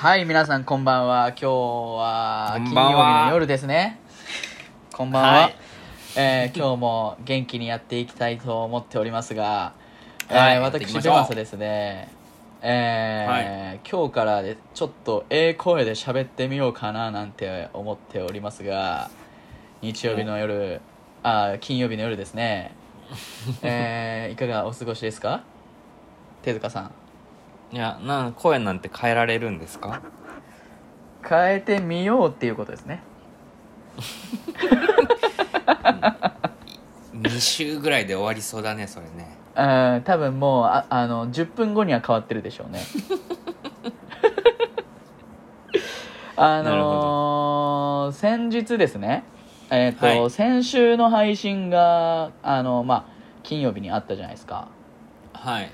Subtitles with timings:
[0.00, 1.28] はい、皆さんこんばんは。
[1.30, 3.98] 今日はこ金曜日の夜ですね。
[4.92, 5.28] こんばんは。
[5.42, 5.56] はい
[6.16, 9.72] えー今日も元気にやっていきたいと思っておりますが、
[10.28, 12.08] えーはいやっていき私、ましょうデマスですね、
[12.62, 19.10] えー今日からでちょっとええ声で喋ってみようかななんて思っておりますが、
[19.82, 20.80] 日曜日の夜、
[21.24, 22.72] あー金曜日の夜ですね、
[23.62, 25.42] えーいかがお過ごしですか？
[26.42, 26.92] 手塚さん。
[27.72, 30.00] いやなん声なんて変えられるんですか？
[31.28, 33.02] 変えてみようっていうことですね。
[37.14, 39.36] 2週ぐらいで終わりそうだねそれね。
[39.56, 42.80] うん多分もうああの10分後には変わってるでしょうね。
[46.36, 49.24] あのー先日ですね。
[49.70, 50.30] えっ、と、はい。
[50.30, 53.04] 先週の配信があのまあ
[53.42, 54.68] 金曜日にあったじゃないですか。
[55.34, 55.70] はい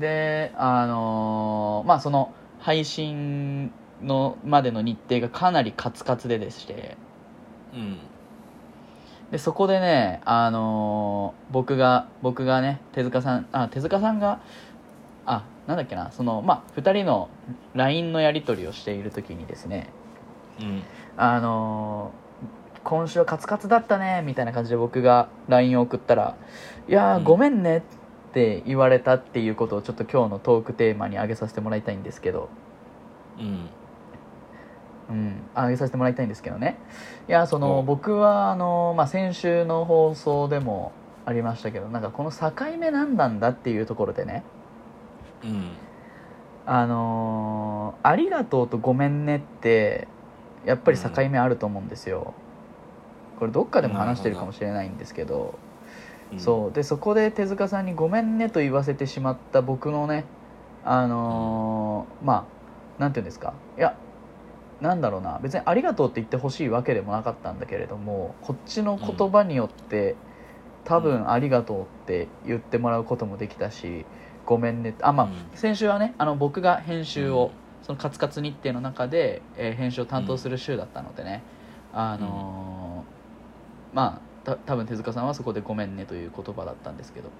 [0.00, 6.96] であのーまあその配信のまでの日程がかなりカツカツででして。
[7.74, 7.98] うん。
[9.30, 14.40] でそこでね、あのー僕が僕がね手塚さんあ手塚さんが
[15.26, 17.28] あなんだっけなそのまあ2人の
[17.74, 19.90] LINE のやり取りをしている時にですね
[20.60, 20.82] うん。
[21.16, 22.24] あのー
[22.84, 26.36] 今週はカツカツだったねみたいな感じで僕が LINE を送ったら
[26.86, 27.96] 「いやごめんね」って
[28.66, 32.48] 言われたっていうことをちょっと今日のトークテーマに挙げさせてもらいたいんですけど。
[33.38, 33.68] うん。
[35.10, 36.78] うん、あげさせてもらいたいんですけどね。
[37.28, 40.92] いやそのお僕はあの、まあ、先週の放送でも
[41.26, 44.44] ありましたけどなんかこの境目何なんだっていうところでね。
[45.42, 45.70] うん。
[46.66, 50.08] あのーありがとうとごめんねって
[50.66, 52.34] やっぱり境目あると思うんですよ、
[53.38, 55.58] これどっかでも話してるかもしれないんですけど
[56.32, 56.40] うん。
[56.40, 56.72] そう。
[56.72, 60.24] でそこで手塚さんに「ごめんね」と言わせてしまった僕のね
[60.84, 62.46] あのーま
[62.98, 63.54] あなんていうんですか。
[63.76, 63.96] いや
[64.80, 65.38] なんだろうな。
[65.42, 70.16] 別に「ありがとう」って言ってほしいわけでもなかったんだけれどもこっちの言葉によって、
[70.84, 74.04] 多分「ありがとう」って言ってもらうこともできたし
[74.44, 75.32] 「ごめんね」あまあ、うん。
[75.54, 77.50] 先週はねあの僕が編集を、
[77.82, 81.42] そのカツカツ日程の中で、えー編集を担当する週だったのでね、
[81.92, 87.30] あのーまあた多分手塚さんはそこで「ごめんね」という言葉だったんですけど。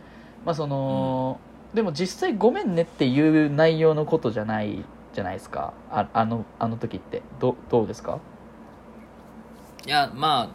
[0.45, 1.39] まあその、
[1.73, 5.73] でも実際「ごめんね」っていう内容のことじゃないじゃないですか。
[5.91, 7.23] ああのあの時って。
[7.41, 8.19] どどうですか？
[9.87, 10.49] いやまあ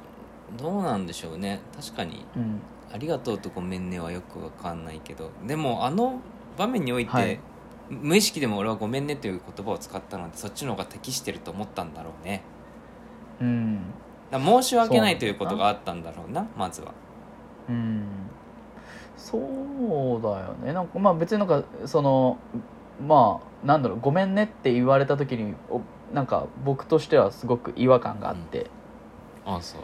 [0.61, 1.61] どうなんでしょうね。
[1.75, 2.25] 確かに。
[2.35, 2.61] うん
[2.93, 5.31] 「ありがとう」と「ごめんね」はよくわかんないけど。
[5.45, 6.19] でもあの
[6.57, 7.39] 場面において、はい。
[7.89, 12.43] 無意識でも俺は「ごめんね」という言葉を使ったのでそっちの方が適してると思ったんだろうね。
[13.41, 13.81] うん
[14.31, 16.93] だ申し訳ないということがあったんだろうなまずは。
[17.69, 18.05] うん。
[19.17, 20.73] そうだよね。
[20.73, 22.37] なんかまあ別になんかその
[23.05, 25.81] まあなんだろうごめんねって言われた時にお
[26.13, 28.69] なんか僕としてはすごく違和感があって、
[29.45, 29.81] ああそう。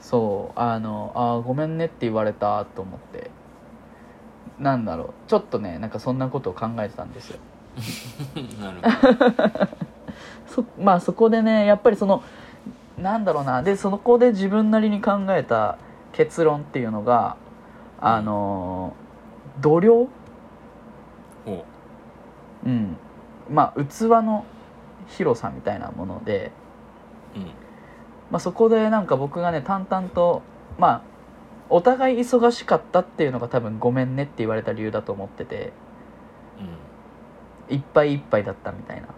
[0.00, 0.58] そう。
[0.58, 3.30] あのあーごめんねって言われたと思って。
[4.58, 5.10] なんだろう。
[5.28, 7.38] ちょっとねなんかそんなことを考えてたんですよ。
[8.60, 9.68] なるほど。
[10.46, 12.22] そまあそこでねやっぱりその
[13.00, 13.62] なんだろうな。
[13.62, 15.78] でそこで自分なりに考えた
[16.12, 17.36] 結論っていうのが
[18.00, 18.94] あの
[19.60, 20.08] 度量？
[21.44, 21.64] ほ
[22.64, 22.96] うん。
[23.50, 24.44] まあ器の
[25.08, 26.52] 広さみたいなもので、
[27.34, 27.44] ううん。
[28.30, 30.42] まあ、そこでなんか僕がね淡々と
[30.78, 31.02] まあ
[31.70, 35.72] お互い忙しかったっていうのが多分ごめんねって言われた理由だと思ってて
[37.70, 39.08] いっぱいいっぱいだったみたいな。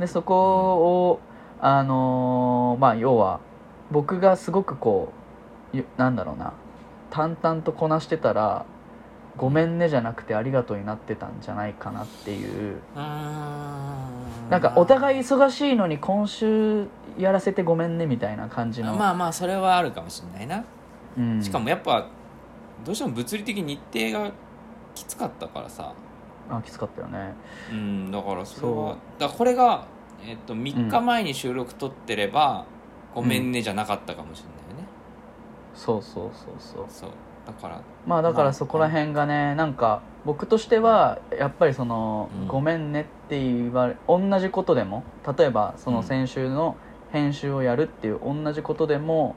[0.00, 1.20] でそこを
[1.60, 3.40] あのーまあ要は
[3.90, 5.12] 僕がすごくこ
[5.72, 6.52] うゆなんだろうな
[7.10, 8.66] 淡々とこなしてたら
[9.36, 12.78] ごめんねじゃなくてありがとうになってたんじゃないかなっていう。
[12.96, 16.86] なんかお互い忙しいのに今週
[17.18, 20.64] やらせてごめんねみたいな感じの、まあまあそれはあるかもしれないな、
[21.18, 22.08] うん、しかもやっぱ
[22.84, 24.32] どうしても物理的に日程が
[24.94, 25.92] きつかったからさ。
[26.50, 27.34] あきつかったよね。
[27.70, 29.84] うんだからそれはだこれが、
[30.22, 32.66] えっと3日前に収録撮ってれば、
[33.14, 34.88] ごめんねじゃなかったかもしれないよね、
[35.74, 36.86] そうそうそうそう。
[36.88, 37.10] そう。
[37.46, 42.48] だからまあだかまあらそこら辺がねなんか僕としてはやっぱりその、うん。
[42.48, 45.04] ごめんねって言われ同じことでも
[45.38, 46.04] 例えばそのうん。
[46.04, 46.76] 先週の
[47.10, 49.34] 編集をやるっていう同じことでも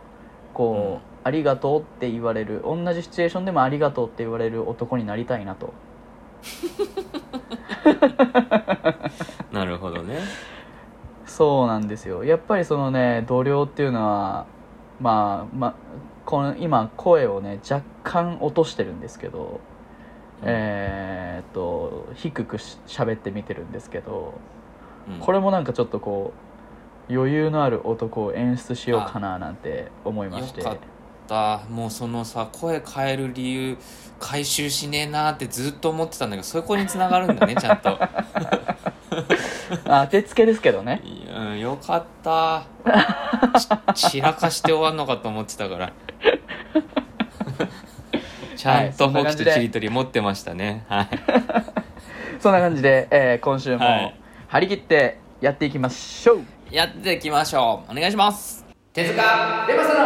[0.53, 0.99] こう、うん。
[1.23, 5.73] ありがとうって言われる同じシチュエーションでもありがとうって言われる男になりたいなと。
[9.51, 10.17] なるほどね
[11.31, 12.25] そうなんですよ。
[12.25, 14.45] やっぱりそのね度量っていうのは
[14.99, 15.75] まあまあ
[16.25, 19.61] この今声をね若干落としてるんですけど、
[20.43, 24.33] えーっと低くし喋ってみてるんですけど
[25.07, 25.19] うん。
[25.19, 26.33] これもなんかちょっとこ
[27.09, 30.59] う余裕のある男を演出しようかななんて思いまして。
[30.59, 30.77] よかっ
[31.27, 31.61] た。
[31.69, 33.77] もうそのさ声変える理由
[34.19, 37.89] 回収しねえなってずっと思ってたんだけどそこに繋がるんだねちゃんと。
[37.89, 38.25] あ
[39.91, 41.01] 当てつけですけどね。
[41.03, 42.63] いやよかった。
[43.93, 45.91] ち散らかして終わんのかと思ってたから。
[48.55, 50.85] ちゃんとはいそんなホキ感じでとちりとり持ってましたね。
[50.87, 51.09] はい
[52.39, 54.15] そんな感じで、えー今週もはい。
[54.47, 57.91] 張り切ってやっていきましょう、やっていきましょう。
[57.91, 58.65] お願いします。
[58.93, 59.21] 手塚
[59.67, 59.99] レバサの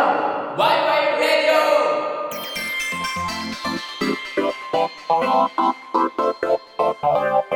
[0.57, 1.25] ワイワイレ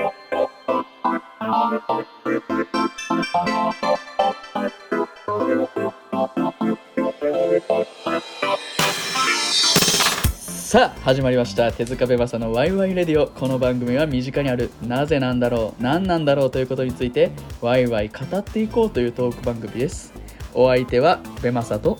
[0.04, 0.19] デ
[1.40, 1.46] さ
[10.84, 11.72] あ始まりました。
[11.72, 13.28] 手塚ベバサのワイワイレディオ。
[13.28, 17.32] この番組は身近にあるなぜなんだろう何なんだろうということについて
[17.62, 20.12] ワイワイ語っていこうというトーク番組です。
[20.54, 21.92] お相手はベマサと。
[21.92, 22.00] オ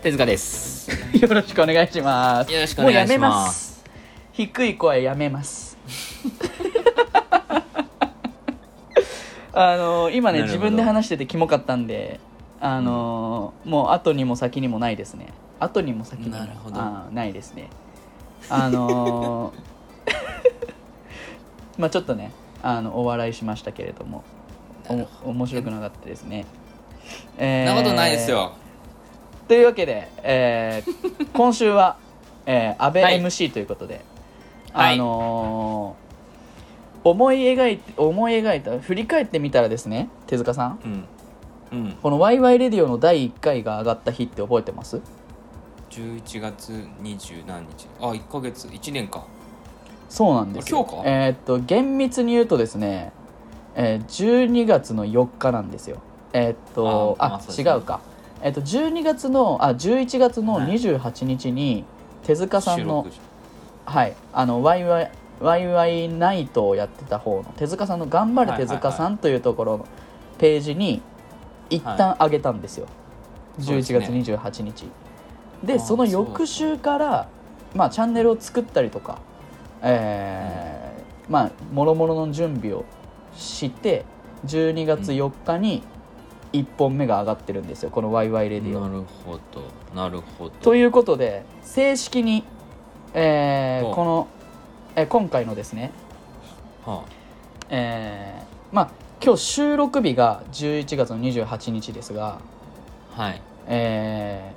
[0.00, 0.88] 手塚です。
[1.20, 2.52] よろしくお願いします。
[2.52, 3.18] よろしくお願いします。
[3.18, 3.84] もうやめます。
[4.32, 5.67] 低い声やめます
[9.60, 12.20] あの今ね自分で話しててキモかったんで
[12.60, 15.28] あの、もう後にも先にもないですね。
[15.58, 16.36] 後にも先にも
[17.12, 17.68] ないですね。
[18.48, 19.52] あの
[21.76, 22.30] まあちょっとね
[22.62, 24.22] あのお笑いしましたけれども
[25.24, 26.46] お面白くなかったですね。
[27.02, 28.52] そえーんなことないですよ。
[29.48, 31.96] というわけで、えー今週は、
[32.46, 33.20] えー、安倍はい。
[33.20, 34.04] MC ということで、
[34.72, 34.94] はい。
[34.94, 36.07] あのー
[37.04, 40.78] 思い描いて思い描いた振り返ってみたらですね手塚さん。
[41.72, 41.78] うん。
[41.78, 41.92] うん。
[42.02, 45.00] この「ワイワイレディオ」の第1回が上がった日って覚えてます
[45.90, 46.72] ？11月
[47.02, 47.86] 20何日。
[48.00, 48.68] あ1ヶ月。
[48.68, 49.24] 1年か。
[50.08, 50.70] そうなんです。
[50.70, 51.02] 今日か？
[51.04, 53.12] えーっと厳密に言うとですね、
[53.74, 55.98] えー12月の4日なんですよ。
[56.32, 57.54] えーっとあね。
[57.56, 58.00] 違うか。
[58.42, 61.84] えーっと12月のあ11月のはい28日に
[62.24, 63.28] 手塚さんの、収録
[63.86, 69.86] はい、あのワイワイワイワイナイトをやってた方の手塚さんの「頑張れ手塚さん」というところの
[70.38, 71.00] ページに
[71.70, 72.86] 一旦上げたんですよ、
[73.58, 74.22] 11そうですね。
[74.22, 74.86] 月28日。
[75.62, 77.28] であーその翌週から
[77.74, 79.18] まあチャンネルを作ったりとか
[79.82, 82.84] えーまあもろもろの準備を
[83.34, 84.04] して
[84.46, 85.82] 12月4日に
[86.52, 87.90] 1本目が上がってるんですよ。
[87.90, 89.62] この「ワイワイレディオ」なるほど。
[89.94, 90.50] なるほど。
[90.62, 92.44] ということで正式に、
[93.14, 94.28] えーこの、
[94.98, 95.92] えー今回のですね、
[96.84, 97.04] は
[97.70, 98.90] えーまあ
[99.22, 102.40] 今日収録日が11月の28日ですが、
[103.16, 103.40] あはい。
[103.68, 104.52] え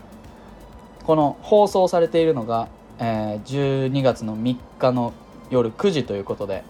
[1.03, 5.13] ーこの放送されているのが、えー12月の3日の
[5.51, 6.63] 夜9時ということで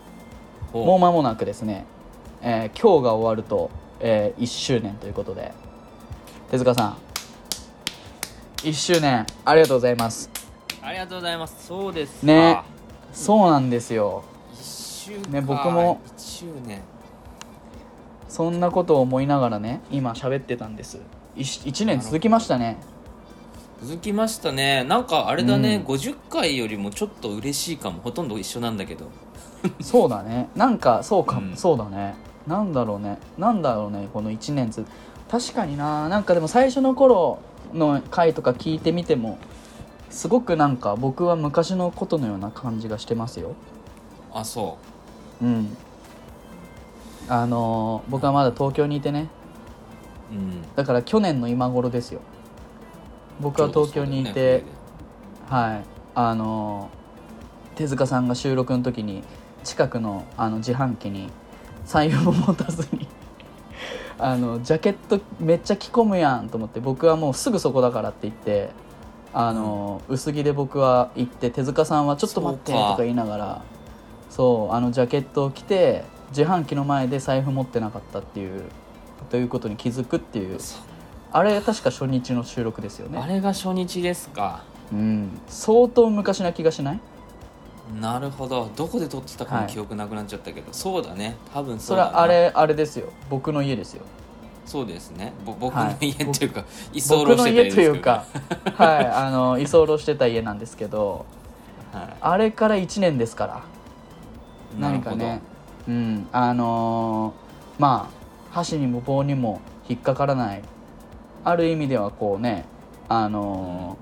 [0.74, 1.86] もう間もなくですね、
[2.42, 3.72] えー今日が終わると、
[4.02, 5.54] え1周年ということで
[6.50, 6.98] 手塚さん
[8.64, 10.30] 1周年ありがとうございます。
[10.82, 11.68] ありがとうございます。
[11.68, 12.28] そうですか。
[12.28, 12.71] ね
[13.14, 14.24] そうなんですよ。
[15.30, 16.00] ね僕も
[18.28, 21.00] そんなことを思いながらね今喋ってたんです。
[21.36, 22.78] 1, 年続きましたね。
[23.84, 24.84] 続きましたね。
[24.84, 25.94] なんかあれだね、うん。
[25.96, 28.00] 50回よりもちょっと嬉しいかも。
[28.02, 29.10] ほとんど一緒なんだけど。
[29.82, 30.50] そうだね。
[30.56, 31.56] なんかそうかも、うん。
[31.58, 32.16] そうだね。
[32.46, 33.18] なんだろうね。
[33.38, 34.86] なんだろうねこの1年つ。
[35.30, 36.10] 確かにな。
[36.10, 37.40] なんかでも最初の頃
[37.74, 39.40] の回とか聞いてみても
[40.12, 43.56] すごくなんか僕は昔のことのような感じがしてますよ。
[44.34, 44.78] あそ
[45.42, 45.46] う。
[45.46, 45.76] ん。
[47.28, 49.30] あのー僕はまだ東京にいてね。
[50.32, 50.62] ううん。
[50.76, 52.22] だから去年の今頃ですよ。
[53.40, 54.64] 僕は東京にいて、
[55.50, 55.84] はい。
[56.14, 56.90] あの
[57.76, 59.24] 手塚さんが収録の時に
[59.64, 61.30] 近くのあの自販機に
[61.86, 63.08] 財布も持たずに
[64.18, 68.70] あのジャケットめっちゃ着込むやんと思って僕はもうすぐそこだからって言って
[69.34, 72.98] あの、薄着で僕は行って手塚さんはちょっと待ってとか。
[72.98, 73.62] か言いながら
[74.30, 78.64] そうあのジャケットを着て自販機の前で財布持ってなかったっていう
[79.30, 80.58] ということに気づくっていう。
[81.34, 83.20] あれ確か初日の収録ですよね。
[83.20, 84.64] あれが初日ですか。
[84.92, 85.40] うん。
[85.48, 87.00] 相当昔な気がしない？
[88.02, 88.70] なるほど。
[88.76, 89.64] どこで撮ってたかはい。
[89.66, 91.36] も記憶なくなっちゃったけど、そうだね。
[91.54, 93.08] 多分それはあれあれですよ。
[93.30, 94.04] 僕の家ですよ
[94.66, 95.34] そうですね。
[95.46, 96.10] ぼ僕のはい。
[96.10, 96.64] 家っていうか、
[96.94, 98.26] 居候僕のしてたというか
[98.76, 99.06] はい。
[99.08, 101.26] あの居候してた家なんですけど
[101.92, 103.54] はあれから1年ですから。
[103.58, 105.42] い、何かね。
[105.88, 106.28] うん。
[106.32, 108.22] あのーまあ
[108.54, 110.62] 箸にも棒にも引っかからない。
[111.44, 112.66] ある意味ではこうね
[113.10, 113.98] あの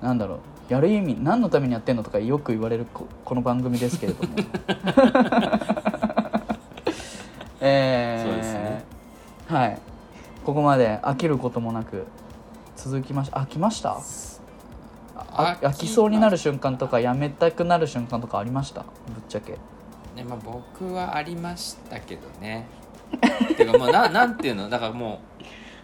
[0.00, 0.38] ーなんだろう。
[0.72, 4.30] やる意味何のためにやってんのとかよく言われるここの番組ですけれども。
[7.60, 8.91] えーそうですね
[9.52, 9.78] はい。
[10.44, 12.06] ここまで飽きることもなく
[12.74, 14.00] 続きました飽きました？
[15.14, 18.80] あ飽きそうになる瞬間とかやめたくなる瞬間とかありました？
[18.82, 18.90] ぶっ
[19.28, 19.52] ちゃけ。
[20.16, 22.66] ねまあ、僕はありましたけどね。
[23.56, 24.68] てかもうななんていうの？
[24.70, 25.20] だからも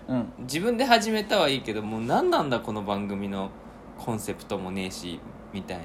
[0.09, 0.21] うん。
[0.21, 3.51] う自分で始めたはいいけどもう何なんだこの番組の
[3.99, 5.21] コンセプトもねえし
[5.53, 5.85] みたいな。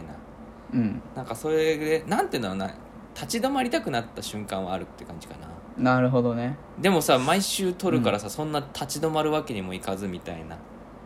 [0.74, 1.02] うん。
[1.16, 2.74] なんかそれでなんていうのな？
[3.14, 6.58] 立ち止まりたくなった瞬間はあるって感じかななるほどね。
[6.80, 10.58] でもさ毎週撮るからさ、そんな立ち止まるわけにもいかずみたいな。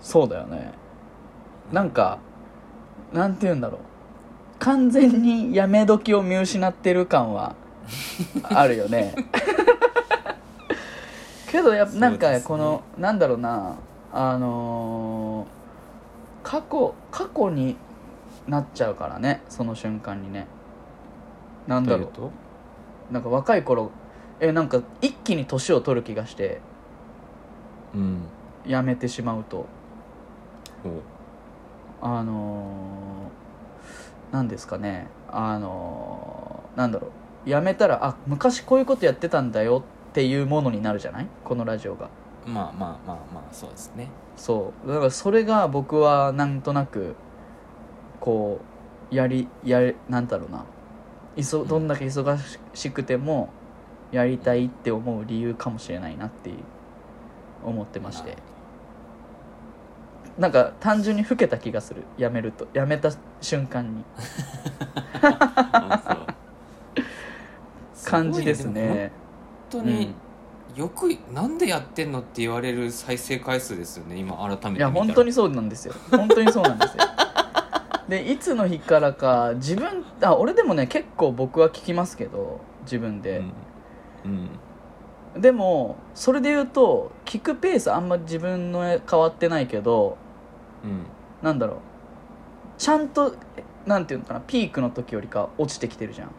[0.02, 0.74] そうだよね。
[1.72, 2.20] なんか
[3.14, 3.82] なんて言うんだろう。
[4.60, 7.56] 完全にやめ時を見失ってる感は
[8.44, 9.14] あるよね。
[11.50, 13.76] けどやっぱなんかこの、なんだろうな。
[14.14, 15.58] あのー
[16.44, 17.76] 過去過去に
[18.48, 20.48] なっちゃうからねその瞬間にね。
[21.68, 22.32] なんだろうと？
[23.12, 23.92] なんか若い頃
[24.40, 26.62] えなんか一気に年を取る気がして
[27.94, 28.22] うん。
[28.66, 29.66] やめてしまうと。
[30.86, 32.06] お。
[32.06, 35.08] あのー、なんですかね。
[35.30, 37.08] あのー、なんだろ
[37.46, 37.50] う。
[37.50, 41.28] やめたらあ昔こういうことやってたんだよっていうものになるじゃない？
[41.44, 42.10] このラジオが。
[42.46, 44.10] まあまあまあまあそうですね。
[44.36, 44.88] そう。
[44.88, 47.16] だからそれが僕はなんとなく
[48.20, 48.60] こ
[49.12, 50.66] うやりやりなんだろうな。
[51.38, 52.38] いそどんだけ忙
[52.74, 53.50] しくても
[54.12, 56.58] やりたいって思う理由かもしれないなっていう
[57.64, 58.38] 思ってまして。
[60.38, 62.04] なんか単純に老けた気がする。
[62.18, 62.68] やめると。
[62.74, 63.12] やめた
[63.42, 64.04] 瞬間に。
[68.06, 69.12] 感じですね。
[69.72, 70.14] 本当に
[70.76, 74.16] よくなんでやってんのって言われる再生回数ですよね。
[74.16, 75.96] 今改めていや本当にそうなんですよ。
[76.12, 77.04] 本当にそうなんですよ。
[78.08, 83.52] でいつの日からか自分あ俺でもね結構僕は聞きますけど自分で、うん、
[85.36, 90.18] うん、でもそれで言うと聞くペースあんま自分の変わってないけど
[90.84, 91.06] うん。
[91.42, 91.78] なんだろう。
[92.78, 93.36] ちゃんと
[93.86, 96.28] なんていうのかなピークの時よりか落ちてきてるじゃん。
[96.28, 96.32] っ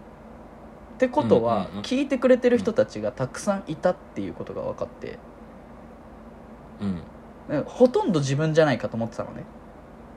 [0.99, 5.19] てことは、聞いてくれてる人たちがたくさんいたっていうことが分かって。
[6.81, 6.95] うん。
[7.49, 9.45] ねほとんど自分じゃないかと思ってたのね。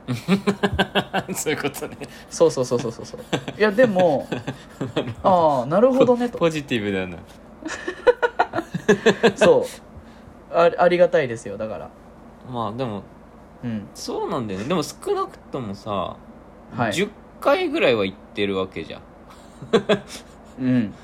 [1.34, 1.96] そういうことね。
[2.28, 3.06] そうそうそうそうそう。
[3.06, 3.20] そう
[3.56, 4.26] いやでも
[5.22, 5.66] ああ。
[5.66, 6.38] なるほどねと。
[6.38, 7.18] ポジティブだな
[9.36, 9.64] そう。
[10.54, 11.90] あありがたいですよだから。
[12.50, 13.02] まあでも
[13.64, 13.88] うん。
[13.94, 14.66] そうなんだよね。
[14.66, 16.92] でも少なくともさ、はい。
[16.92, 17.08] 10
[17.40, 19.00] 回ぐらいは行ってるわけじゃ
[20.60, 20.94] うん。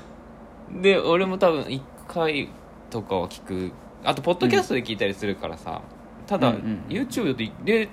[0.71, 2.49] んで俺も多分1回
[2.89, 3.71] とかは聞く。
[4.03, 5.81] あとポッドキャストで聞いたりするからさ、
[6.25, 7.89] ただ、うんうん YouTube でで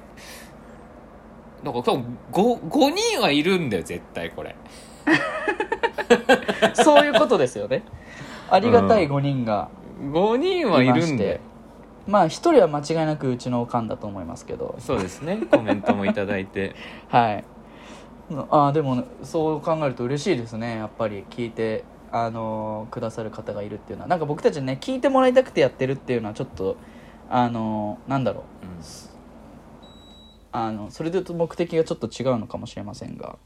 [1.64, 4.54] だから多分 5, 5人はいるんだよ絶対これ。
[6.74, 7.82] そういうことですよね
[8.50, 9.68] ありがたい5人が
[10.00, 11.40] 5人はいるんだよ
[12.06, 14.76] まあ1人は間違いなくうちのおかんだと思いますけど。
[14.78, 15.38] そうですね。
[15.50, 16.74] コメントもいただいて。
[17.08, 17.44] はい。
[18.30, 20.76] あーでもそう考えると嬉しいですね。
[20.76, 24.08] やっぱり聞いてあのーくださる方がいるっていうのは。
[24.08, 26.76] なんか僕たちね聞いてもらいたくてやってるっていうのはちょっと
[27.28, 28.42] あのーなんだろう。
[30.52, 33.36] あのそれで言うと目的がちょっと違うのかもしれませんが。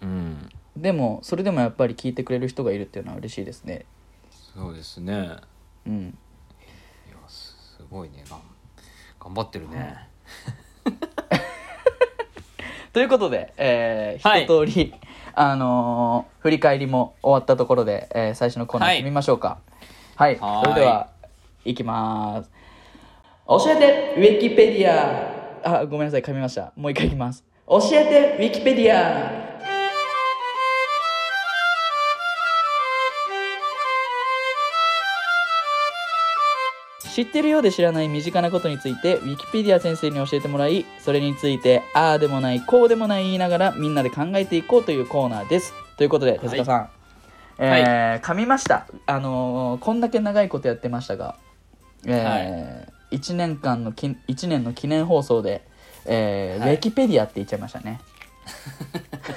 [0.00, 3.84] うん、うん、でもそれでもやっぱり聞いてくれる人がいるっていうのは嬉しいですね
[4.60, 5.36] そうですね。
[5.86, 6.18] うん。
[7.08, 7.56] いやす
[7.90, 8.22] ごいね。
[8.28, 8.40] がん
[9.18, 10.06] 頑張ってるね、
[12.92, 14.44] ということで、えーはい。
[14.44, 14.94] 一通り、
[15.34, 19.60] あのー振り返りも終わったところで、えー最初のコーナー行ってみましょうか。
[20.16, 20.62] はい、はーい。
[20.64, 21.08] それでは
[21.64, 22.50] いきます。
[23.48, 24.90] 教えてウィキペディ
[25.64, 26.22] アあごめんなさい。
[26.22, 26.74] 噛みました。
[26.76, 27.42] もう一回いきます。
[27.66, 29.39] 教えてウィキペディア
[37.24, 45.74] 知ってるようで知らない身近なことについてウィキペディア先生に教えてもらいそれについてああでもないこうでもない言いながらみんなで考えていこうというコーナーです。
[45.98, 46.88] ということで手塚さん、
[47.58, 48.86] えー噛みました。
[49.04, 51.36] あのーこんだけ長いことやってましたが、
[52.06, 55.60] え1年間のき一年の記念放送で、
[56.06, 56.74] えーはい。
[56.76, 58.00] ウィキペディアって言っちゃいましたね。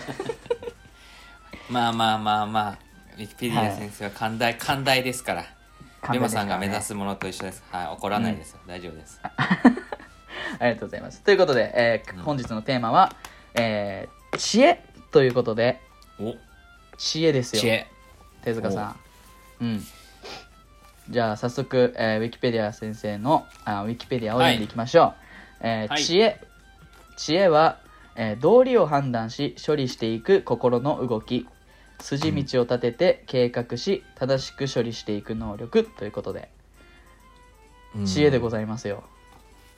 [1.70, 2.78] まあまあまあまあ
[3.18, 5.46] ウィキペディア先生は寛大寛大ですから
[6.12, 7.64] レモさんが目指すものと一緒です。
[7.72, 7.88] はい。
[7.88, 9.20] 怒らないですよ、大丈夫です。
[10.60, 11.22] ありがとうございます。
[11.22, 12.24] ということで、えーうん。
[12.24, 13.16] 本日のテーマは、
[13.56, 15.80] えー知恵ということで。
[16.20, 16.36] お。
[16.98, 17.62] 知恵ですよ。
[17.62, 17.88] 知恵。
[18.44, 18.96] 手塚さん。
[19.62, 19.84] うん。
[21.10, 25.14] じゃあ早速、えーウィキペディア先生のあウィキペディアを読んでいきましょ
[25.62, 26.40] う、えーはい知恵。
[27.16, 27.78] 知恵は、
[28.16, 31.48] えー道理を判断し処理していく心の動き、
[32.04, 36.50] 筋道を立てて計画し正しく処理していく能力ということで
[37.96, 38.06] うん。
[38.06, 39.04] 知恵でございますよ。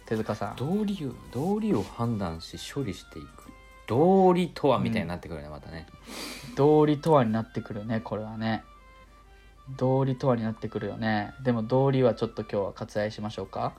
[0.08, 0.56] 手塚さん。
[0.56, 3.28] 道理を道理を判断し処理していく。
[3.88, 5.86] 道理とはみたいになってくるね、またね。
[6.56, 8.64] 道理とはになってくるねこれはね。
[9.78, 11.36] 道理とはになってくるよね。
[11.44, 13.74] でも道理はちょっと今日は割愛しましょうか。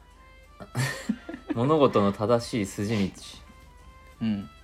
[1.55, 3.13] 物事の正しい筋
[4.21, 4.45] うん。
[4.45, 4.56] 道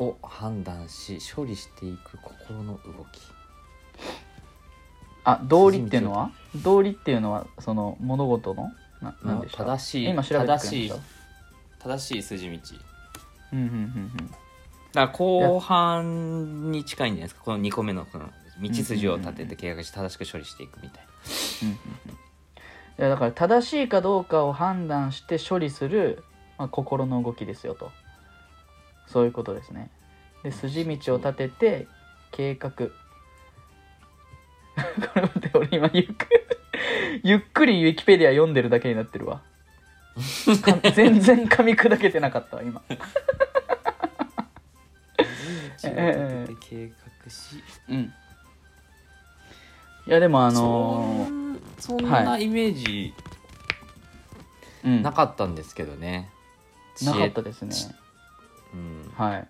[0.00, 3.20] を判断し処理していく心の動き。
[5.22, 6.30] あ道理っていうのは？
[6.56, 8.72] 道理っていうのはその物事の？
[9.02, 10.92] ななんでした正しい今調べてくれま正しい
[11.78, 12.58] 正しい筋道。
[13.52, 14.34] うんうんうん
[14.92, 17.42] だから後半に近いんじゃないですか？
[17.44, 18.28] この2個目のこの
[18.60, 21.04] 道筋を立てて計画して正しく処理していくみたい
[21.62, 21.78] うんうんうん。
[21.78, 26.24] いやだから正しいかどうかを判断して処理する、
[26.58, 27.90] まあ、心の動きですよと
[29.12, 29.90] そういうことですね。
[30.42, 31.86] で筋道を立てて
[32.30, 32.70] 計画。
[32.76, 32.86] こ
[35.16, 36.40] れ待って俺今ゆっくり
[37.24, 39.42] ゆっくりウィキペディア読んでるだけになってるわ。
[40.62, 42.82] か 全然噛み砕けてなかったわ今。
[42.88, 42.98] な道
[45.82, 46.92] を立てて計
[47.24, 47.62] 画し。
[47.88, 48.12] うん。
[50.06, 51.40] いやでもあのー
[51.78, 53.14] そんなイメージ
[54.82, 56.30] うん、なかったんですけどね、
[57.02, 57.74] なかったですね
[58.74, 59.12] うん。
[59.16, 59.48] はい。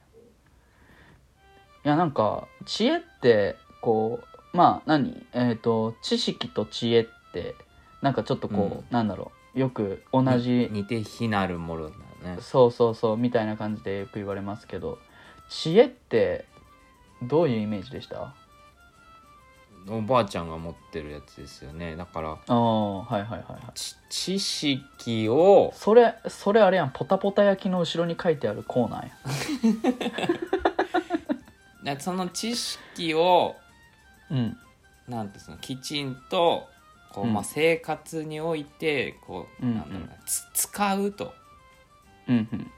[1.85, 4.21] いやなんか知恵ってこ
[4.53, 5.25] うまあ何？
[5.33, 7.55] えっ、と知識と知恵って
[8.03, 8.85] なんかちょっとこう、うん。
[8.91, 9.59] なんだろう。
[9.59, 12.39] よく同じ似て非なるものだね。
[12.41, 14.99] そうそうそうみたいな感じでよく言われますけど
[15.49, 16.45] 知恵って
[17.23, 18.35] どういうイメージでした？
[19.89, 21.97] おばあちゃんが持ってるやつですよね。
[21.97, 23.61] だからああはいはいはいはい。
[23.75, 33.57] ち知識をそれそれあれやんポタポタ焼きの後ろに書いてあるコーナーやで その知識を
[34.31, 34.57] うん。
[35.09, 36.69] なんていうのきちんと
[37.13, 37.33] こう、うん。
[37.33, 39.75] まあ、生活においてこう、うん。
[39.75, 41.35] なんだろうなつ使うと。
[42.29, 42.71] うんうん。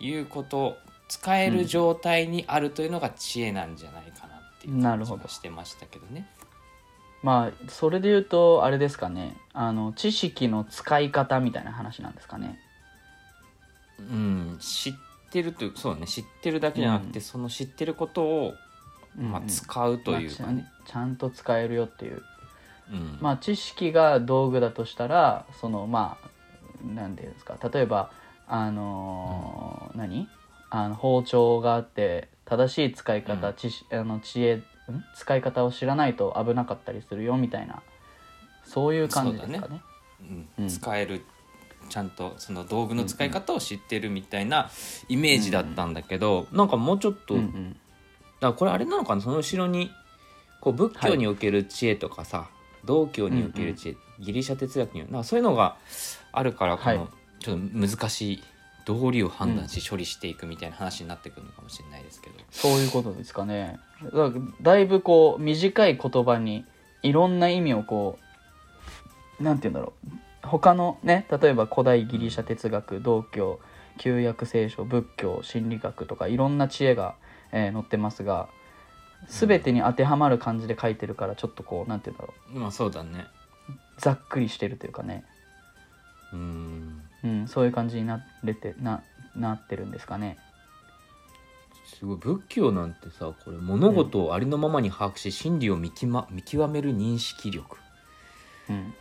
[0.00, 0.76] いうこと
[1.08, 4.31] 使える状態にあるというのが知恵なんじゃないかな
[4.62, 5.24] っていう感じなるほど。
[5.24, 6.26] がしてましたけどね。
[7.22, 9.36] まあそれで言うとあれですかね。
[9.52, 12.58] あの知識の使い方みたいな話なんですかね。
[13.98, 14.94] うん、知っ
[15.30, 16.06] てるというそうね。
[16.06, 17.24] 知ってるだけじゃなくて、うん。
[17.24, 18.54] その知ってることを、
[19.16, 19.44] まあ、うん。
[19.44, 20.52] うん使うというかね。
[20.52, 22.22] まあちゃんと使えるよっていう。
[22.92, 23.18] うん。
[23.20, 26.28] まあ知識が道具だとしたらそのまあ
[26.84, 27.56] 何ていうんですか。
[27.72, 28.10] 例えば
[28.48, 30.28] あのー何？
[30.74, 33.54] あの包丁があって正しい使い方、うん。
[33.54, 34.64] 知識あの知恵ん？
[35.14, 37.82] 使い方を知らないと危なかったりするよみたいな
[38.64, 39.80] そういう感じですかね。
[40.20, 40.48] うん。
[40.58, 40.68] うん。
[40.68, 41.24] 使える
[41.88, 44.70] ちゃんとその道具の使い方を知ってるみたいな
[45.08, 47.54] イメージだったんだけど、なんかもうちょっと、だかうん。
[47.54, 47.76] うん
[48.40, 49.22] らこれあれなのかな？
[49.22, 49.90] その後ろに
[50.60, 52.48] こう仏教における知恵とかさ、
[52.84, 55.76] 道教における知恵、ギリシャ哲学になんかそういうのが
[56.32, 57.08] あるからこの、はい。
[57.38, 58.42] ちょっと難しい
[58.84, 63.78] 道理を判断し処理していくみたいな話になってくるのかもしれないですけど、そういうことですかね。
[64.12, 66.64] だだいぶこう短い言葉に
[67.02, 68.18] いろんな意味をこ
[69.40, 70.08] うなんて言うんだろう。
[70.42, 73.60] 他のね例えば古代ギリシャ哲学道教
[73.98, 77.14] 旧約聖書仏教心理学とかいろんな知恵が、
[77.52, 78.48] えー載ってますが
[79.28, 83.26] 全てに当てはまる感じで書いてるからちょっとこうなんて言うんだろまあそうだね。
[83.68, 85.24] うざっくりしてるというかね、
[86.32, 89.02] うんうん、そういう感じになれてな
[89.36, 90.38] なってるんですかね。
[91.84, 97.76] すごい仏教なんてさこれ物事をありのままに把握し真理を見き、ま、見極める認識力。
[98.68, 98.94] うん。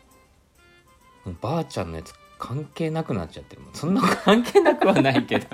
[1.26, 3.74] もうばあちゃんのやつ関係なくなっちゃってるもん。
[3.74, 5.48] そんな関係なくはないけど。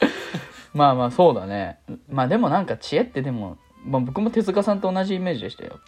[0.74, 1.80] まあまあそうだね。
[2.08, 5.80] まあでもなんか知恵ってでも、まあ、僕も手塚さんと同じイメージでしたよ、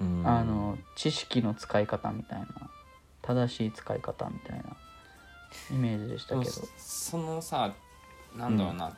[0.00, 0.22] うん。
[0.26, 2.46] あの知識の使い方みたいな。
[3.28, 4.64] 正しい使い方みたいな
[5.70, 6.50] イメージでしたけど。
[6.50, 7.72] そそのさ
[8.36, 8.96] なんだろうな、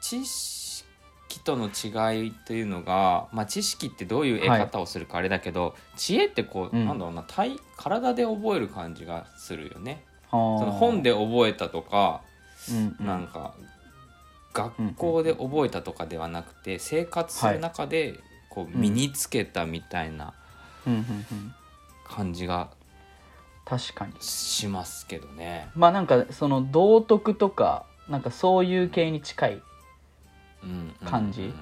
[0.00, 6.86] 知識との違いというのが、まあ、知識ってどういう得方をするかあれだけど、知恵ってこう、うん。
[6.86, 10.04] なんだろうな体体で覚える感じがするよね。
[10.30, 12.22] そその本で覚えたとか、
[12.70, 13.06] うんうん。
[13.06, 13.54] なんか
[14.52, 20.32] 学校で覚えたとかではなくて、生活する中でこう身につけたみたいな
[20.86, 21.54] うんうんうん。
[22.06, 22.70] 感じが
[23.64, 24.12] 確かに。
[24.20, 25.70] しますけどね。
[25.74, 29.62] まあなんかその道徳とかなんかそういう系に近い
[30.62, 31.54] うんうん感じ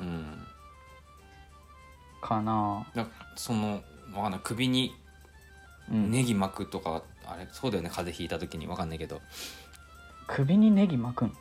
[0.00, 0.06] うん。
[0.06, 0.46] うん。
[2.20, 2.86] かな。
[2.94, 3.82] だその
[4.14, 4.40] わかんない。
[4.42, 4.94] 首に
[5.90, 6.10] うん。
[6.10, 7.48] ネギ巻くとか、あれ？
[7.52, 7.88] そうだよね。
[7.88, 8.66] 風邪ひいた時に。
[8.66, 9.20] わかんないけど。
[10.26, 11.36] 首にネギ巻くん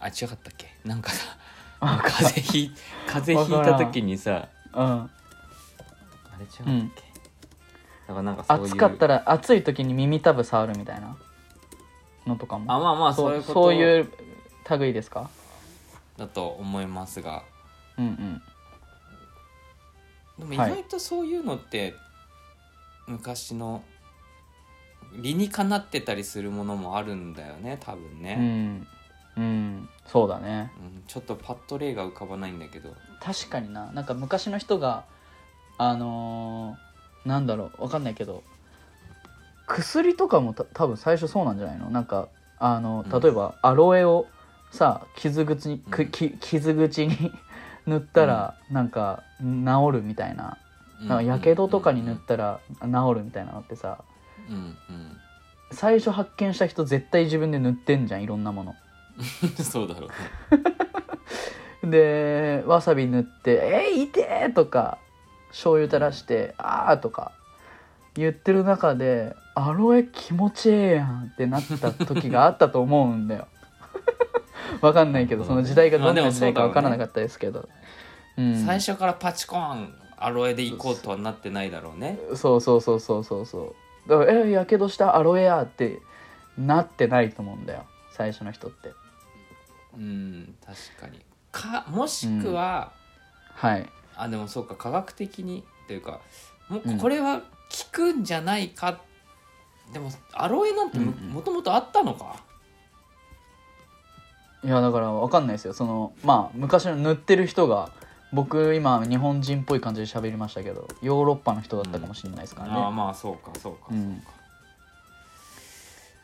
[0.00, 0.66] あ違かったっけ？
[0.84, 1.36] なんかさ
[1.78, 2.72] あ風邪ひい
[3.06, 4.82] 風邪ひいた時にさうん。
[4.82, 5.08] あ
[6.38, 7.02] れ違うっけ、
[8.06, 11.16] だからなんかそういう暑かったら暑い時に耳たぶ触るみたいな
[12.26, 12.72] のとかも。
[12.72, 13.52] あまあまあそういうこと。
[13.64, 14.12] そういう
[14.78, 15.28] 類ですか？
[16.16, 17.42] だと思いますが。
[17.98, 18.42] うんうん。
[20.38, 20.70] でも意はい。
[20.70, 21.94] 外とそういうのって
[23.06, 23.82] 昔の
[25.14, 28.86] 理にかなってたりするものもあるんだよね多分うね、ん。
[29.36, 29.88] うん。
[30.06, 30.72] そうだね。
[30.78, 32.94] うんちょっとパッと例が浮かばないんだけど。
[33.20, 33.86] 確かにな。
[33.92, 35.04] なんか昔の人が
[35.78, 36.85] あのー
[37.26, 38.42] なんだろうわかんないけど
[39.66, 41.90] 薬とかもた多分最初そうなんじゃないの？
[41.90, 43.20] なんかあのうん。
[43.20, 44.26] 例えばアロエを
[44.70, 46.08] さ傷口に、くうん。
[46.10, 47.32] き傷口に
[47.86, 50.56] 塗ったらなんか治るみたいな。
[51.00, 52.86] なんかやけどとかに塗ったら治
[53.16, 53.98] るみたいなのってさ
[54.48, 54.76] うんうん。
[55.72, 58.74] 最初発見した人絶対自分で塗ってんじゃんいろんなもの。
[59.42, 60.08] う んそうだろう
[61.86, 61.90] ね。
[61.90, 63.52] でわさび塗って
[63.92, 64.98] 「えー、痛え!」とか
[65.56, 67.32] 醤油垂らして「あー」とか
[68.14, 73.48] 言ってる中で「アロエ気持ちええやん」ってなった時があったと思うんだよ。
[74.82, 77.68] わかんないけどその時代がどんな時代かわからなかったですけど、
[78.36, 82.18] うん、最初からパチコーンアロエで行こうとはなってないだろうね。
[82.34, 83.74] そうそうそうそうそうそ
[84.06, 84.08] う。
[84.10, 85.16] だから「えやけどした？
[85.16, 86.00] アロエや」って
[86.58, 87.86] なってないと思うんだよ。
[88.10, 88.92] 最初の人って。
[89.96, 91.24] うん確かに。
[91.50, 92.92] かもしくは、
[93.54, 96.20] はいあでもそうか科学的にというか
[96.68, 97.44] もうんうこれは効
[97.92, 99.00] くんじゃないか、
[99.92, 101.30] でもアロエなんてもうんうん。
[101.30, 102.36] もともとあったのか？
[104.64, 105.74] いやだからわかんないですよ。
[105.74, 107.90] そのまあ昔の塗ってる人が
[108.32, 114.22] 僕今日本人っぽい感じで喋りましたけどヨーロッパの人だったかもしれないですからね、ああまあそうかそうかそうか、うん。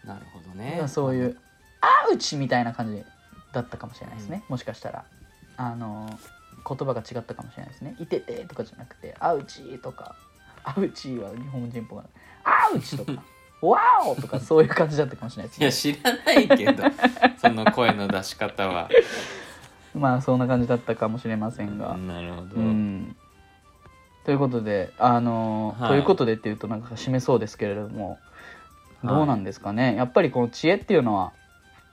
[0.04, 0.78] なるほどね。
[0.80, 1.38] らそういう
[1.80, 3.04] 「アウチ!」みたいな感じ
[3.52, 5.04] だったかもしれないですね、もしかしたら。
[5.56, 6.18] あの
[6.66, 10.14] 言葉が違ったかもしれないですね「いてて」とかじゃなくて「アウチ!」とか
[10.64, 12.10] 「アウチ!」は日本人っぽくない
[12.44, 13.22] 「アウチ!」とか
[13.60, 16.84] 「ワオ!」とかそういう感じだったかもしれないいですねや知らないけど
[17.38, 18.88] その声の出し方は
[19.94, 23.14] まあそんな感じだったかもしれませんが、なるほど、うん、
[24.24, 28.18] ということであの、はいということでっていうとなんか締めそうですけれどもはい
[29.08, 31.32] どうなんですかね、やっぱりこの知恵っていうのは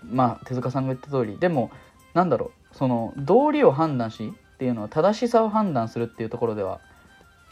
[0.03, 1.71] まあ手塚さんが言った通りでも
[2.13, 6.81] なんだろうその道理を判断しっていうのは正しさを判断するっていうところでは、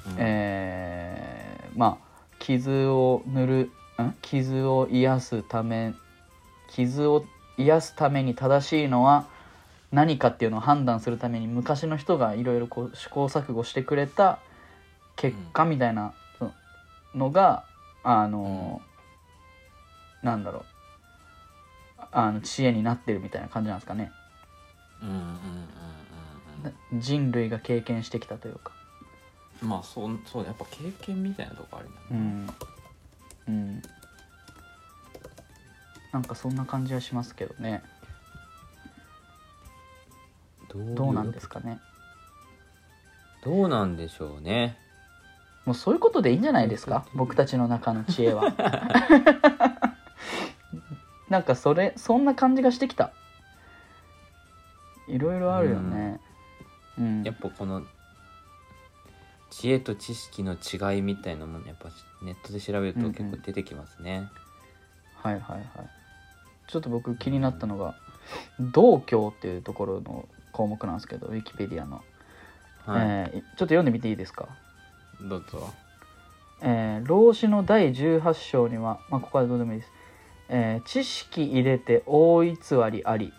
[0.06, 0.16] うん。
[0.18, 2.08] えーまあ
[2.40, 3.72] 傷を塗る
[4.04, 4.14] ん？
[4.22, 5.94] 傷を癒すため
[6.70, 7.24] 傷を
[7.58, 9.26] 癒すために正しいのは
[9.92, 14.40] 何かっていうのを判断するために昔の人がいろいろこう試行錯誤してくれた
[15.16, 16.14] 結果みたいな
[17.16, 17.64] のが、
[18.04, 18.82] あの、
[20.22, 20.64] なんだろう。
[22.12, 24.12] あの知恵になってるみたいな感じなんですかね。
[25.02, 25.22] うんうんうん。
[25.22, 25.38] うんうん
[26.94, 28.72] 人類が経験してきたというか。
[29.62, 32.48] まあそうそうやっぱ経験みたいなとこあるうね、ん。
[33.48, 33.82] うん。
[36.14, 37.82] なんかそんな感じはしますけどね。
[40.96, 41.80] どうなんですかね。
[43.44, 44.78] どうなんでしょうね。
[45.66, 47.06] もうそういうことでいいんじゃないですか？
[47.14, 48.54] 僕たちの中の知恵は。
[51.30, 53.12] なんかそれそんな感じがしてきた。
[55.08, 55.82] いろいろあるよね。
[55.82, 55.97] うん、
[57.28, 57.84] やっぱこの
[59.50, 61.90] 知恵と知識の違いみたいなものやっぱ
[62.22, 64.30] ネットで調べると結構出てきますね、
[65.16, 65.64] はいはいはい。
[66.68, 67.96] ちょっと僕気になったのが
[68.60, 72.04] 道教っていうところの項目なんですけどウィキペディアの、
[72.86, 74.48] はい、えーちょっと読んでみていいですか？
[75.22, 75.74] どうぞ。
[76.62, 79.92] えー老子の第18章には、まあ、ここはどうでもいいです、
[80.50, 82.56] えー知識入れて大偽
[82.92, 83.34] りあり。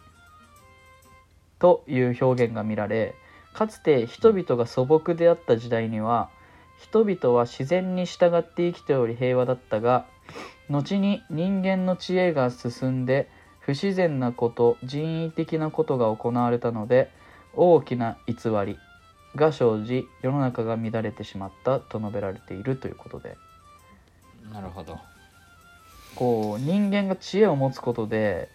[1.59, 3.15] という表現が見られ
[3.59, 6.31] かつて人々が素朴であった時代には
[6.79, 10.07] 人々は自然に従って生きており平和だったが
[10.71, 17.11] 後に人間の知恵が進んで不自然なこと人為的なことが行われたので
[17.53, 18.79] 大きな偽り
[19.35, 23.37] が生じ世の中が乱れてしまったと述べられているということで。
[24.53, 25.01] なるほど。
[26.15, 28.49] こう人間が知恵を持つことで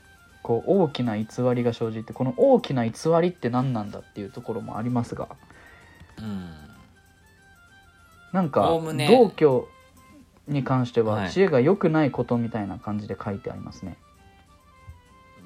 [0.44, 1.26] こう大きな偽
[1.56, 5.30] りが生じてこの大きな偽りって何なんだっていうところもありますが
[6.20, 6.50] うん。
[8.34, 9.08] なんかおおむね。
[9.08, 9.70] 道教
[10.48, 11.32] に関してははい。
[11.32, 13.98] 知恵が良くないことみたいな感じで書いてありますね。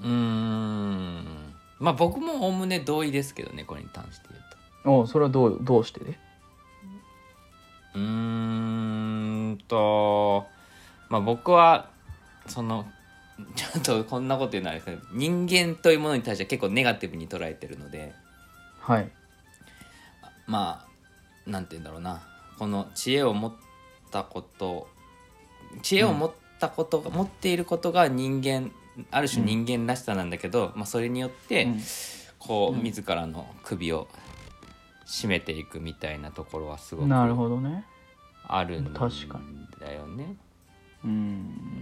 [0.02, 1.54] うーん。
[1.80, 4.42] まあ僕もおおむね同意ですけどねこれに関して言う
[4.84, 5.02] と。
[5.02, 6.00] おそれはどうどうして？
[6.00, 6.18] で
[7.94, 10.48] うーんと
[11.10, 11.90] まあ僕は
[12.48, 12.86] その
[13.56, 18.14] ちょっとこんなこと言うのはあれですけど人間というものに対しては結構ネガティブに捉えてるので
[18.80, 19.12] はい。
[20.46, 20.86] ま
[21.46, 22.22] あなんて言うんだろうな。
[22.58, 23.54] この知恵を持っ
[24.12, 24.88] たこと
[25.82, 28.72] 知恵を持ったことが、持っていることが人間
[29.12, 31.82] ある種人間らしさなんだけど、まあ、それによって、うん。
[32.40, 32.84] こう、うん。
[32.84, 34.08] 自らの首を
[35.06, 37.86] 絞めていくみたいなところはすごくなるほどね。
[38.48, 39.40] あるんだ確か
[39.94, 40.38] よね。
[41.04, 41.12] うん。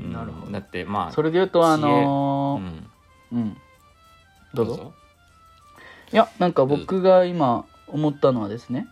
[0.04, 0.14] うん。
[0.14, 0.52] なるほど。
[0.52, 3.58] だってまあそれで言うとあうのーん、うん。
[4.54, 4.94] どうぞ。
[6.12, 8.88] いやなんか僕が今思ったのはですね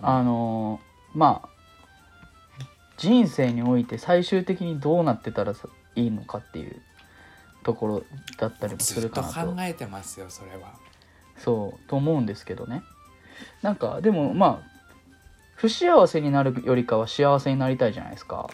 [0.00, 1.48] あのーまあ
[2.98, 6.82] 人生において最終的にどうなってたらさいいのかっていう
[7.62, 8.02] ところ
[8.38, 10.74] だったりもするかなと考えてますよそれは。
[11.38, 12.82] そうと思うんですけどね。
[13.62, 14.68] なんかでもまあ
[15.54, 18.48] 不幸せになるよりかは幸せになりたいじゃないですか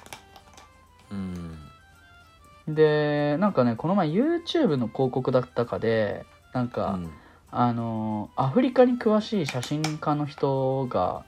[1.11, 2.75] うん。
[2.75, 7.11] でなんかねこの前 YouTube の広告だったかでなんか、うん。
[7.57, 11.25] あのアフリカに詳しい写真家の人が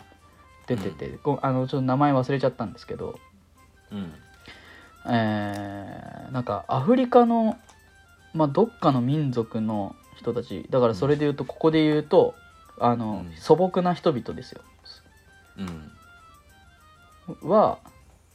[0.67, 3.21] 出てて、ごあのちょっと名前忘れちゃったんですけど、
[3.93, 4.13] うん。
[5.09, 7.57] えーなんかアフリカの、
[8.35, 12.35] まあ、どっかの民族の人たちだからそれで言うと、ここで言うと
[12.81, 13.37] あの、うん。
[13.37, 14.63] 素朴な人々ですよ。
[15.59, 17.49] うん。
[17.49, 17.79] は、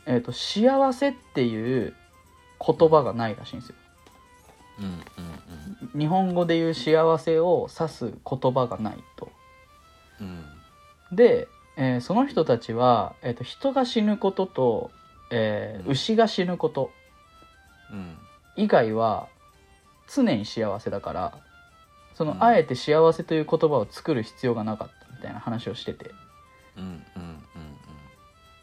[0.06, 1.94] えーと幸せっていう
[2.66, 3.76] 言葉がないらしいんですよ。
[4.80, 4.88] うんう
[5.98, 9.32] ん日本語で言う幸せを指す言葉がないと。
[10.20, 10.46] うん。
[11.16, 14.92] で、えーその人たちは、えー、と人が死ぬことと、
[15.32, 15.92] えーうん。
[15.92, 16.92] 牛が死ぬこと
[17.92, 18.18] うん。
[18.56, 19.28] 以外は
[20.08, 21.38] 常に幸せだから
[22.14, 22.44] その、うん。
[22.44, 26.12] あえて幸せという言葉を作る必要がなかったみたいな話をしてて。
[26.78, 27.44] うんうん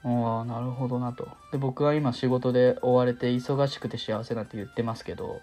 [0.09, 1.29] ああなるほどなと。
[1.53, 5.41] で僕は今仕事で追われて忙しくて幸せなんて言ってますけど。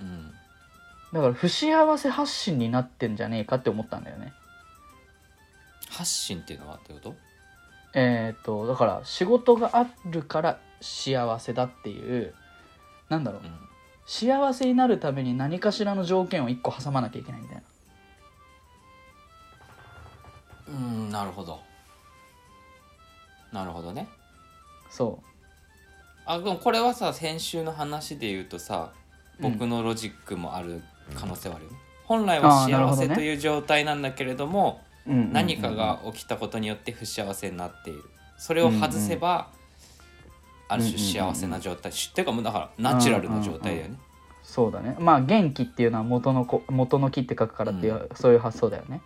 [0.00, 0.06] うん。
[0.06, 0.34] うん
[1.12, 4.34] だから不幸せ発信になってんじゃねえかって思ったんだよね。
[5.88, 7.14] 発信っていうのはってこと？
[7.94, 12.34] えっ、とだから仕事があるから幸せだっていう
[13.08, 13.42] なんだろう。
[13.42, 13.50] うん。
[14.06, 17.62] 幸せになるために何かしらの条件を1個挟まなきゃいけないみたいな。
[20.68, 21.60] うんなるほど
[23.52, 24.08] なるほどね。
[24.90, 25.22] そ
[26.26, 28.92] あでもこれはさ先週の話で言うとさ
[29.40, 29.52] うん。
[29.52, 30.82] 僕のロジックもある
[31.14, 38.04] 可能性はあるよね、本来は幸せという状態なんだけれども何かが起きたことによって不幸せになっている。
[38.36, 39.48] それを外せば、
[40.68, 43.98] ある種幸せな状態、っていうかもうだからナチュラルな状態だよね、
[44.42, 44.96] そうだね。
[45.00, 49.00] まあ元気っていうのは元のこ元の木って書くからっていう、そういう発想だよね。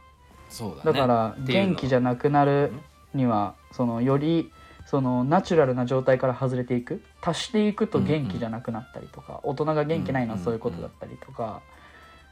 [0.51, 0.83] そうだね。
[0.85, 2.73] だから元気じゃなくなる
[3.15, 4.51] にはそのより
[4.87, 11.63] そのナチュラルな状態から外れていく足していくと元気じゃなくなったりとか、大人が元気ないのはそういうことだったりとか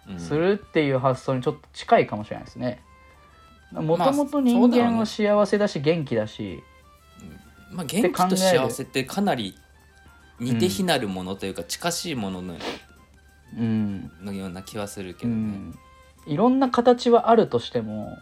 [0.08, 0.18] うん。
[0.18, 2.82] するっていう発想にちょっと近いかもしれないですね。
[3.72, 6.62] もともとまあ人間は幸せだし元気だし、
[7.70, 9.54] まあ、元気と幸せってかなり
[10.40, 12.56] 似て非なるものというか近しいものの
[13.56, 14.10] うん。
[14.22, 15.78] のような気はするけうどね、ん、
[16.26, 18.18] いろんな形はあるとしても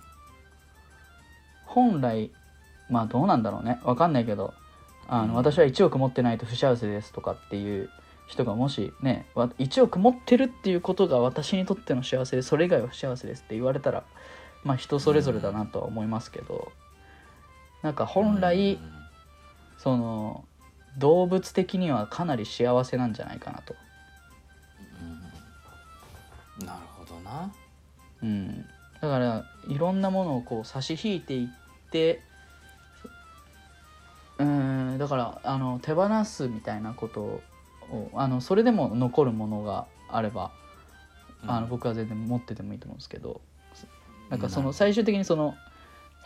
[1.67, 2.31] 本来
[2.91, 3.81] まあどうなんだろうね。
[3.85, 4.55] わかんないけど
[5.09, 5.35] あの、うん。
[5.35, 7.91] 私は1億持ってないと不幸せですとかっていう
[8.27, 14.05] 人がもしねわ1億持ってるっていうことが私にとっての幸せでそれ以外は不幸せですって言われたら
[14.65, 16.73] まあ人それぞれだなとは思いますけど、
[17.83, 18.99] なんか本来、うん。
[19.79, 20.45] その
[20.99, 23.75] 動物的にはかなり幸せなんじゃないかなと。
[26.67, 27.53] なるほどな。
[28.21, 28.67] うん、
[29.01, 32.21] だからいろんなものをこう差し引いていって
[34.39, 37.21] うんだからあの手放すみたいなこと
[37.91, 40.51] をあのそれでも残るものがあれば
[41.47, 43.41] あのうん僕は全然持っててもいいと思うんですけど
[44.31, 45.55] なんかその最終的にその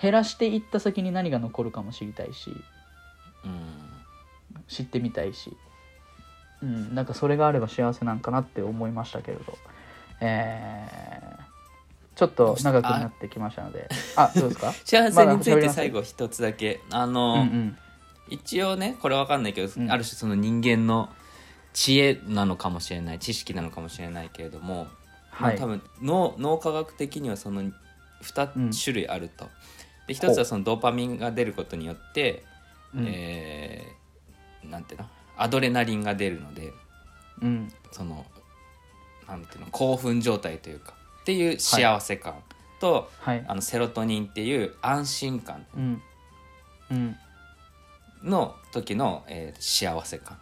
[0.01, 2.51] 減らしていった先に何が残るかも知りたいし
[3.45, 3.61] うん。
[4.69, 5.57] 知ってみたいし、
[6.63, 9.59] うん、なんかそれがあれば幸せなんかなって思いましたけれど、
[10.21, 11.43] えー
[12.15, 13.89] ちょっと長くなってきましたので。
[14.17, 14.71] あどうですか？
[14.85, 16.81] 幸せについて最後一つだけ。
[16.91, 17.79] あの、うんうん
[18.29, 19.91] 一応ねこれわかんないけど、うん。
[19.91, 21.09] ある種その人間の
[21.73, 24.87] 知恵なのかもしれない知識なのかもしれないけれども、
[25.39, 25.59] まあはい。
[25.59, 27.75] 多分脳脳科学的にはそのうん
[28.21, 29.49] 2種類あると。
[30.07, 32.45] で一つはそのドーパミンが出ることによって、
[32.95, 33.07] うん。
[33.09, 35.09] えーなんていうの？
[35.37, 36.73] アドレナリンが出るので
[37.43, 37.73] うん。
[37.91, 38.25] その
[39.27, 39.67] なんていうの？
[39.73, 42.35] 興奮状態というかっていう幸せ感
[42.81, 43.45] と、はい。
[43.49, 45.67] あのセロトニンっていう安心感。
[45.77, 46.03] うん。
[46.91, 47.17] うん
[48.23, 50.39] の時の、えー幸せ感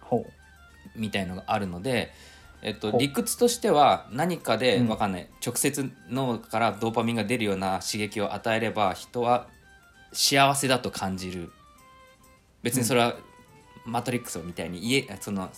[0.00, 0.26] ほ
[0.96, 2.12] みたいのがあるので、
[2.62, 4.88] えっと、理屈としては何かでうん。
[4.88, 9.46] わかんない、直接脳からドーパミンが出るような刺激を与えれば人は
[10.12, 11.52] 幸せだと感じる。
[12.62, 13.16] 別にそれは
[13.86, 15.50] マトリックスみたいに家その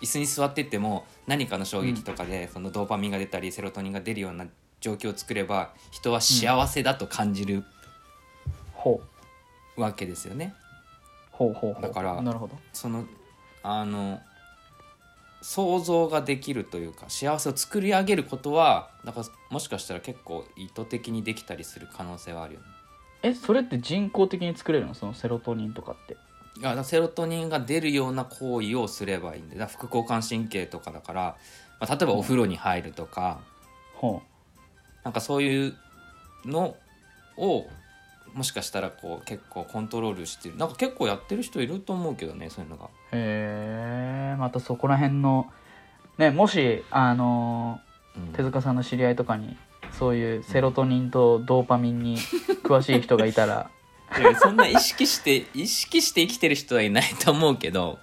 [0.00, 4.46] 椅子に座ってても何かの衝撃とかでそのドーパミンが出たりセロトニンが出るような
[4.80, 7.64] 状況を作れば人は幸せだと感じる。
[9.76, 10.54] わけですよね。
[11.36, 11.82] ほうほうほう。
[11.82, 12.56] だからなるほど。
[12.72, 13.04] その
[13.62, 14.20] あの
[15.42, 22.66] 想像ができるというか幸せを作り上げることはだからもしかしたら結構意図的にできたりする可能性はあるよね。
[23.22, 24.94] えそれって人工的に作れるの？
[24.94, 26.16] そのセロトニンとかって。
[26.60, 31.36] いやセロトニンが出るような行為をすればいいんでだ副交感神経とかだから、
[31.80, 33.40] まあ、例えばお風呂に入るとか、
[33.96, 34.22] ほ
[35.02, 35.74] なんかそういう
[36.44, 36.76] の
[37.36, 37.66] を
[38.34, 40.56] もしかしたらこう結構コントロールしてる。
[40.56, 42.86] なんか結構やってる人いると思うけどねそういうのが。
[42.86, 45.50] うへえまたそこら辺の
[46.18, 47.80] ねもしあの
[48.16, 48.32] うん。
[48.32, 49.56] 手塚さんの知り合いとかに
[49.92, 52.18] そういうセロトニンとドーパミンに
[52.64, 53.70] 詳しい人がいたら。
[54.40, 57.98] そんな意識して意識して生きてる人はいないと思うけど、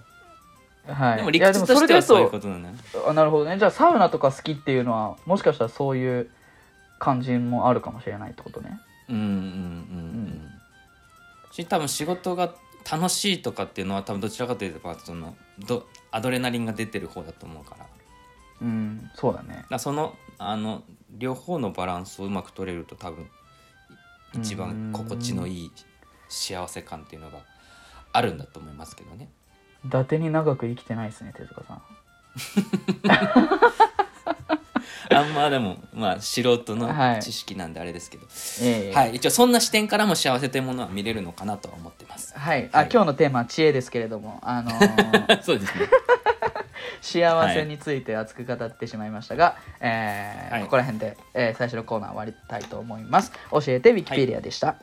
[0.86, 1.16] はい。
[1.18, 3.58] でも理屈としてはそういうことなのようとあなるほどね。
[3.58, 6.30] じゃあサウナとか好きっていうのはもしかしたらそういう
[6.98, 8.80] 感じもあるかもしれないってことね
[9.12, 9.34] うんうんうん。
[9.34, 10.52] うん
[11.52, 12.54] し多分仕事が
[12.90, 17.86] 楽しいとかっていうのは多分どちらかというとそのどアドレナリンが出てる方だと思うから。
[18.62, 19.66] うんそうだね。
[19.68, 23.28] らそのあの両方のバランスをうまく取れると多分
[24.34, 25.72] 一番心地のいい
[26.28, 27.40] 幸せ感っていうのが
[28.12, 29.28] あるんだと思いますけどね。
[29.84, 31.82] 伊達に長く生きてないですね手塚さん
[35.16, 37.22] あんまでもまあ素人のはい。
[37.22, 38.26] 知識なんであれですけど、
[38.62, 38.94] ええ。
[38.94, 42.38] はい、一応そんな視点からも幸せというものは見れるのかなとは思ってます。
[42.38, 42.88] はい、あはい。
[42.92, 45.86] 今日のテーマは知恵ですけれども、あのー そうですね。
[47.00, 50.62] 幸せについて熱く語ってしまいましたが、えーはい。
[50.62, 53.32] ここら辺で、えー最初のコーナー終わりたいと思います。
[53.50, 54.76] 教えてウィキペディアでした。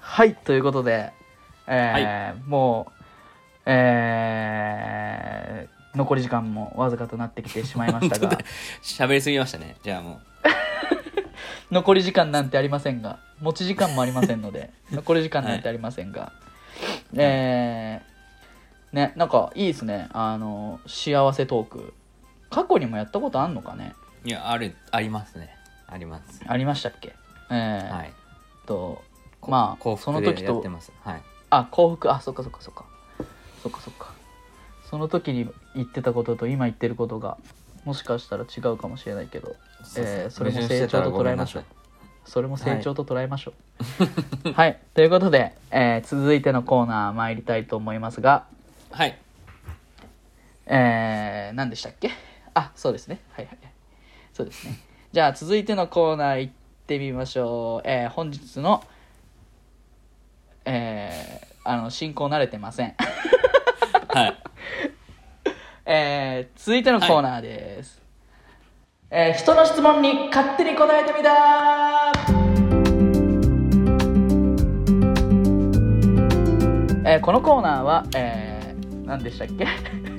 [0.00, 1.12] はい、ということで、
[1.66, 2.92] えーもう
[3.66, 4.67] えー
[5.98, 8.38] 残り時間もわずかとなってきてしまいましたが
[8.82, 9.76] 喋りすぎましたね。
[9.82, 10.20] じゃあも
[11.70, 16.32] 残り時間なんてありませんが持ち時間もありませんので残り時間なんてありませんが、
[17.14, 18.08] えー
[18.96, 21.92] ねなんかいいですねあの幸せトーク
[22.48, 23.92] 過去にもやったことあんのかね？
[24.24, 25.54] ういやあるありますね。
[25.86, 26.40] あります。
[26.46, 27.14] ありましたっけ？
[27.50, 28.12] えーはい。
[28.66, 29.02] と
[29.46, 30.90] まあ幸その時とやってます。
[31.04, 31.22] はい。
[31.50, 32.84] あ幸福あそっかそっかそっか
[33.62, 34.12] そっかそっか
[34.88, 37.36] その時に言ってたことと今言ってることが
[37.84, 39.54] もしかしたら違うかもしれないけど
[39.96, 41.64] えーそれも成長と捉えましょう。
[42.24, 43.52] それも成長と捉えましょ
[44.44, 44.52] う。
[44.52, 48.44] はい、 ということで、えー続いてのコーナー参りたいと思いますが、
[48.90, 49.16] はい。
[50.66, 52.10] えー、何でしたっけ？
[52.54, 53.20] あそうですね。
[53.32, 53.72] はいはいはい。
[54.34, 54.78] そうですね。
[55.12, 56.52] じゃあ続いてのコーナー行っ
[56.86, 58.84] てみましょう、えー本日の
[60.66, 62.94] えーあの進行慣れてません
[64.08, 64.38] はい。
[65.86, 68.00] えー続いてのコーナーです、
[69.10, 72.12] えー人の質問に勝手に答えてみた
[77.04, 78.58] えーこのコーナーは、えー
[79.06, 79.66] 何でしたっけ？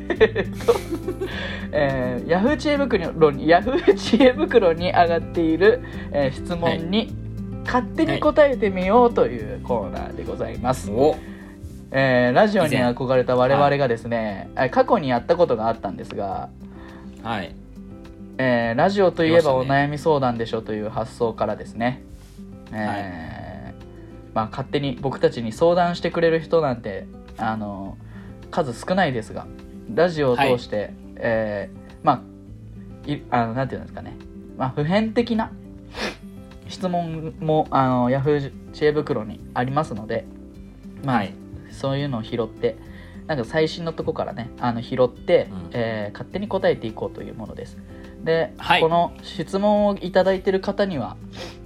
[1.71, 7.13] えー、ヤフー知恵袋にヤフー知恵袋に上がっている、えー質問に
[7.65, 11.15] 勝手に答えてみようというコーナーでございます、お
[11.91, 16.49] えーラジオに憧れた我々がですね、えー過去にやったことがあったんですが、
[17.23, 17.56] はい。
[18.38, 22.04] えーラジオといえばお悩み相談でしょという発想からですね、
[22.71, 27.97] えーまあ、勝手に僕たちに相談してくれる人なんてあの
[28.52, 29.47] 数少ないですが
[29.93, 32.23] ラジオを通して、えーま
[33.08, 34.15] あいあのなんていうんですかね、
[34.58, 35.52] まあ、普遍的な
[36.67, 40.25] 質問もあのヤフー知恵袋にありますので、
[41.04, 41.34] まあはい。
[41.80, 42.78] そういうのを拾って
[43.28, 45.70] なんか最新のとこからねあの拾って、うん。
[45.72, 47.78] えー勝手に答えていこうというものです。
[48.24, 48.82] で、はい。
[48.82, 51.16] この質問をいただいている方には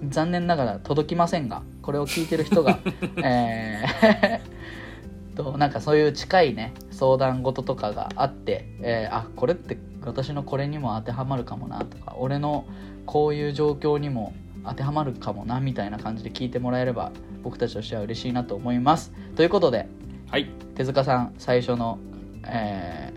[0.08, 2.80] 残念ながら届きませんがこれを聞いてる人が
[3.24, 12.66] えー となんかそういう近いね相談事とかがあって、えーあこれって私のこれにも当てはまるかもなとか俺の
[13.06, 14.34] こういう状況にも
[14.66, 17.12] 当てはまるかもなみたいな感じで聞いてもらえれば
[17.42, 19.14] 僕たちとしては嬉しいなと思います。
[19.36, 19.88] ということで
[20.34, 20.48] はい。
[20.74, 22.00] 手塚さん最初の
[22.44, 23.14] え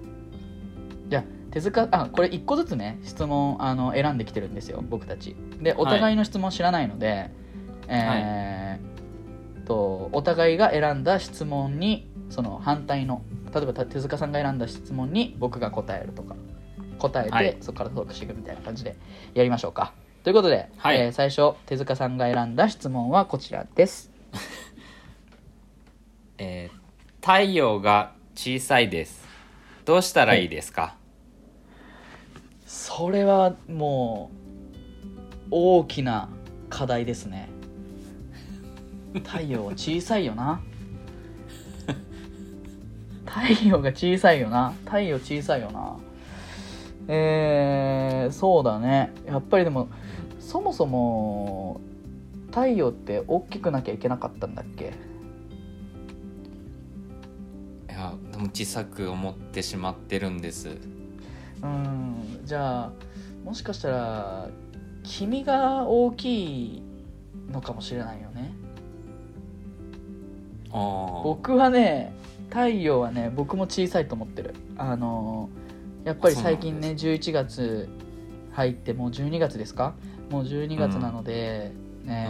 [1.06, 5.34] ー、じゃあ手塚あこれ1個ずつね質問あの選んできてるんですよ僕たち。
[5.62, 7.30] でお互いの質問知らないので、
[7.88, 13.22] えーとお互いが選んだ質問にその反対の
[13.54, 16.36] 例えば手塚さんが選んだ質問に僕が答えるとか
[16.98, 17.56] 答えて、はい。
[17.62, 18.94] そこからトークしていくみたいな感じで
[19.32, 19.94] やりましょうか。
[20.22, 21.00] ということで、はい。
[21.00, 24.12] えー最初手塚さんが選んだ質問はこちらです。
[26.36, 26.85] えー
[27.26, 29.26] 太陽が小さいです。
[29.84, 30.94] どうしたらいいですか、
[32.64, 34.30] それはも
[35.46, 36.28] う大きな
[36.70, 37.48] 課題ですね。
[39.24, 40.60] 太陽は小さいよな。
[43.26, 44.72] 太陽が小さいよな。
[44.84, 45.96] 太陽小さいよな。
[47.08, 49.12] えー、そうだね。
[49.26, 49.88] やっぱりでも
[50.38, 51.80] そもそも
[52.50, 54.92] 太陽って大きくなきゃいけなかったんだっけ？
[58.48, 60.76] 小さく思ってしまってるんです。
[61.62, 62.40] うん。
[62.44, 62.92] じゃあ
[63.44, 64.48] もしかしたら
[65.02, 66.82] 君が大きい
[67.50, 68.52] のかもしれないよね。
[70.70, 72.12] 僕はね
[72.48, 74.54] 太陽はね僕も小さいと思ってる。
[74.76, 75.48] あの
[76.04, 77.88] やっぱり最近ね11月
[78.52, 79.94] 入ってもう12月ですか？
[80.30, 81.72] もう12月なので、
[82.04, 82.28] ね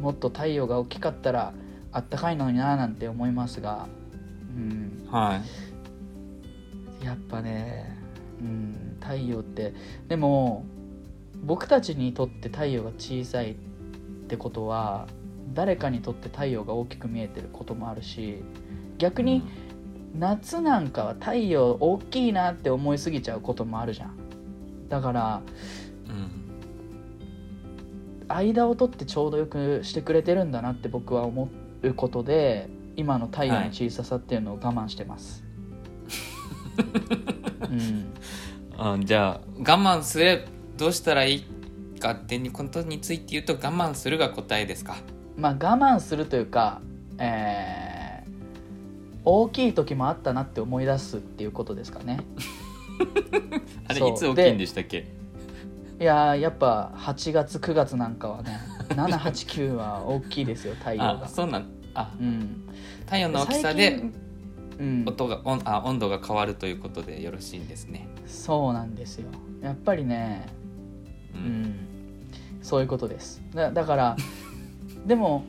[0.00, 1.54] もっと太陽が大きかったら
[1.92, 3.86] あったかいのにななんて思いますが
[4.56, 5.08] うん。
[5.10, 5.40] は
[7.02, 7.04] い。
[7.04, 7.98] やっぱね、
[8.40, 9.74] うん、太陽って。
[10.08, 10.64] でも
[11.42, 13.54] 僕たちにとって太陽が小さいっ
[14.28, 15.06] てことは
[15.52, 18.42] 誰かにとって太陽が大きく見えてることもあるし
[18.98, 19.42] 逆に
[20.18, 24.16] 夏なんかは太陽大きいなって思いすぎちゃうこともあるじゃん。
[24.88, 25.42] だから
[26.08, 26.44] うん。
[28.28, 31.50] 間を取ってちょうどよくしてくれてるんだなって僕は思
[31.82, 35.44] うことで今の太陽の小ささっていうのを我慢してます、
[37.70, 38.12] うん。
[38.76, 41.44] あじゃあ我慢すれどうしたらいい
[42.00, 44.96] かっていうことについて言うと我慢するが答えですか？
[45.36, 46.80] まあ我慢するというか、
[47.18, 48.04] えー
[49.26, 52.20] 大きい時もあったなって思い出すっていうことですかね。
[53.88, 55.10] あれいつ大きいんでしたっけ？
[55.98, 62.12] いやーやっぱ8月9月なんかはね789は大きいですよ太陽あがそうなんあ。
[62.20, 62.68] うん
[63.06, 64.24] 太陽の大きさ最で近
[64.78, 68.08] うん、音が温あ温度が変わるということでよろしいんですね。
[68.26, 69.30] そうなんですよ。
[69.62, 70.46] やっぱりね
[71.34, 71.44] ううん。
[71.62, 71.74] ん
[72.62, 73.42] そういうことです。
[73.54, 74.16] だだから
[75.06, 75.44] でも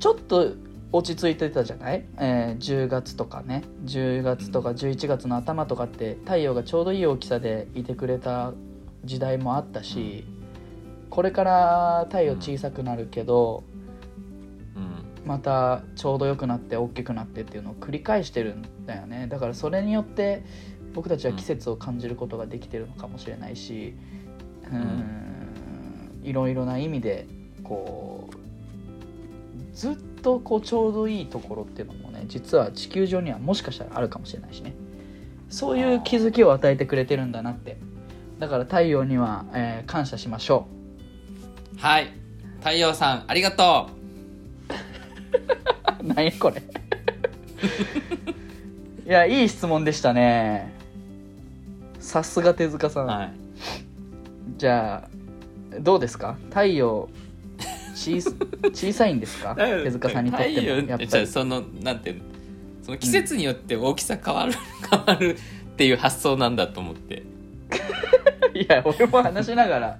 [0.00, 0.54] ちょっと
[0.92, 3.62] 落ち着いてたじゃない、えー10月とかね。
[3.84, 8.52] 10月とか11月の頭とかって太陽がちょうどいい大きさでいてくれた
[9.04, 10.24] 時代もあったし、
[11.10, 13.75] これから太陽小さくなるけど、うん
[15.26, 19.26] またちょうど良くなって大きくなってっていうのを繰り返してるんだよね。
[19.26, 20.44] だからそれによって
[20.94, 23.94] 僕たちは季節を感じることができてるのかもしれないし
[24.72, 26.20] うん。
[26.22, 27.26] いろいろな意味で
[27.62, 34.74] こうずっとこうちょうどいいところっていうのもね実は地球上にはもしかしたらあるかもしれないしね。
[35.48, 37.78] そういう気づきを与えてくれてるんだなって。
[38.38, 40.66] だから太陽には、えー感謝しましょ
[41.78, 42.12] はい。
[42.58, 43.95] 太陽さんありがとう
[46.02, 46.62] 何やこれ。
[49.06, 50.72] いやいい質問でしたね。
[52.00, 53.06] さすが手塚さ、うん。
[53.06, 53.32] はい。
[54.58, 55.08] じゃ
[55.74, 56.36] あどうですか？
[56.50, 57.08] 太陽
[57.94, 58.30] 小さ
[58.72, 59.54] 小さいんですか？
[59.56, 60.88] 手塚さんにとっても。
[60.88, 61.26] やっぱり。
[61.26, 62.22] そのなんていうの？
[62.82, 64.52] その季節によって大きさ変わる、
[64.90, 67.22] 変わるっていう発想なんだと思って。
[68.54, 69.98] いや俺も話しながら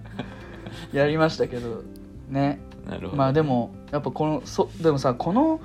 [0.93, 1.82] やりましたけど
[2.30, 2.59] ね
[2.89, 5.61] なるほど、まあでもやっぱこのそでもさこの、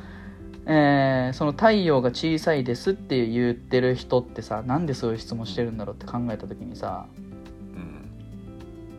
[0.66, 7.06] えーその太陽が小さいですって言ってる人ってさなんでそういう質問してるんだろうって考えた時にさ
[7.76, 8.10] うん。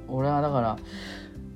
[0.08, 0.78] 俺はだから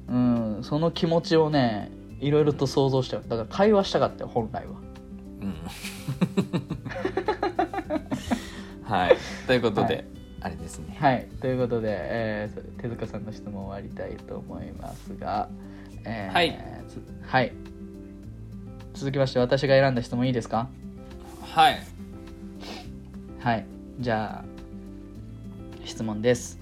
[0.09, 1.91] うんその気持ちをね
[2.21, 4.73] いろいろと想像したよだから会話したかったよ本来は。
[5.41, 5.55] うん。
[8.85, 9.17] はい。
[9.47, 10.05] ということで、はい。
[10.43, 10.97] あれですね。
[10.99, 11.27] はい。
[11.41, 15.49] ということで、えー手塚さんの質問を終わりたいと思いますが、
[16.09, 16.59] えーはい。
[16.89, 17.53] つはい。
[18.95, 20.69] 続きまして私が選んだ質問いいですか？
[21.43, 21.81] はい。
[23.41, 23.67] はい。
[23.99, 24.45] じゃあ
[25.85, 26.59] 質問です。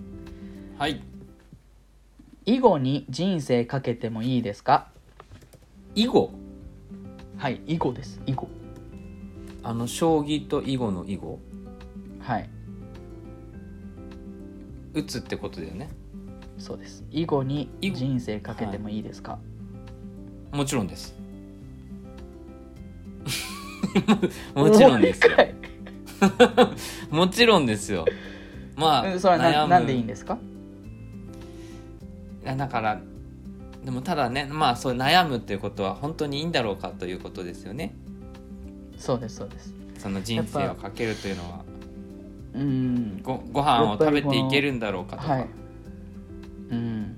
[0.79, 1.01] はい。
[2.47, 4.89] 囲碁に人生かけてもいいですか？
[5.95, 6.31] 囲碁？
[7.37, 8.21] はい囲碁です。
[8.27, 8.49] 囲碁。
[9.63, 11.39] あの将棋と囲碁の囲碁。
[12.21, 12.49] はい。
[14.95, 15.91] 打つってことだよね
[16.65, 17.05] そうです。
[17.11, 19.39] 囲碁に人生かけてもいいですか、
[20.51, 21.15] もちろんです。
[24.57, 25.33] もちろんですよ。
[27.11, 28.07] もちろんですよ。
[28.77, 30.39] まあうんそれはんでいいんですか？
[32.47, 32.99] だから
[33.85, 37.95] でもただねまあそう悩むっていうことは本当にいいんだろうかということですよね。
[38.97, 39.75] そうですそうです。
[39.99, 41.65] その人生をかけるというのは。
[42.55, 43.21] うん。
[43.23, 45.64] ごご飯を食べていけるんだろうかとか、はい
[46.71, 47.17] うん。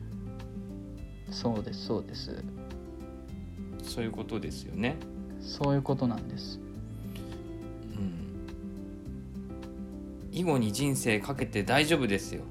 [1.31, 2.45] そうですそうです。
[3.83, 4.97] そういうことですよね。
[5.41, 6.61] そういうことなんです。
[7.95, 8.47] うん、
[10.33, 12.43] 囲碁に人生かけて大丈夫ですよ。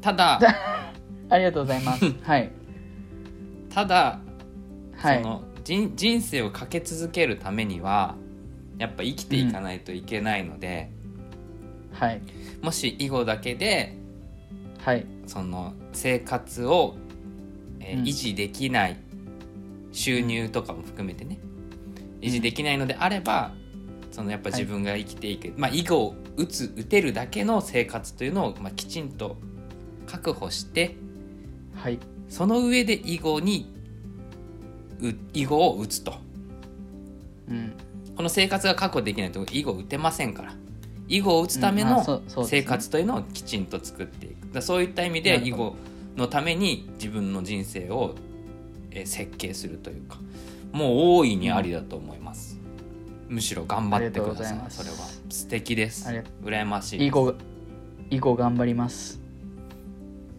[0.00, 0.40] ただ
[1.28, 2.04] ありがとうございます。
[2.22, 2.50] はい。
[3.70, 4.20] ただ、
[4.96, 5.22] はい。
[5.22, 8.16] その人人生をかけ続けるためには
[8.78, 10.90] やっぱ生きていかないといけないので、
[11.92, 12.20] はい。
[12.62, 13.96] もし囲碁だけで
[14.84, 15.06] はい。
[15.26, 16.96] その生活を、
[17.80, 18.04] えーうん。
[18.04, 18.96] 維持できない
[19.92, 21.38] 収入とかも含めてね。
[22.20, 23.52] 維持できないのであれば
[24.10, 29.36] そのやっぱ自分が生きていく、まあ囲碁を打つ打てるだけの生活というのを、まあ、きちんと
[30.06, 30.96] 確保して
[31.76, 31.98] はい。
[32.28, 33.74] その上で囲碁に
[35.00, 36.14] う囲碁を打つと。
[37.48, 37.72] うん。
[38.16, 40.54] この生活が確保できないと囲碁打てませんから
[41.10, 44.62] 囲碁を打つための生活というのをきちんと作っていく。
[44.62, 45.76] そういった意味で囲碁
[46.16, 48.14] のために自分の人生を
[48.92, 50.18] えー設計するというか
[50.72, 50.88] もう
[51.18, 52.58] 大いにありだと思います、
[53.28, 54.96] むしろ頑張ってくださいそれは。
[55.28, 56.08] 素敵です。
[56.42, 57.08] 羨ましいです。
[57.08, 57.34] 囲碁
[58.10, 59.20] 囲碁頑張ります。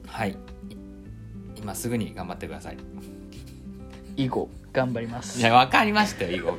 [0.08, 0.32] はい。
[0.32, 0.36] い
[1.58, 2.78] 今すぐに頑張ってください。
[4.18, 5.40] 囲碁頑張ります。
[5.40, 6.58] いや分かりましたよ囲碁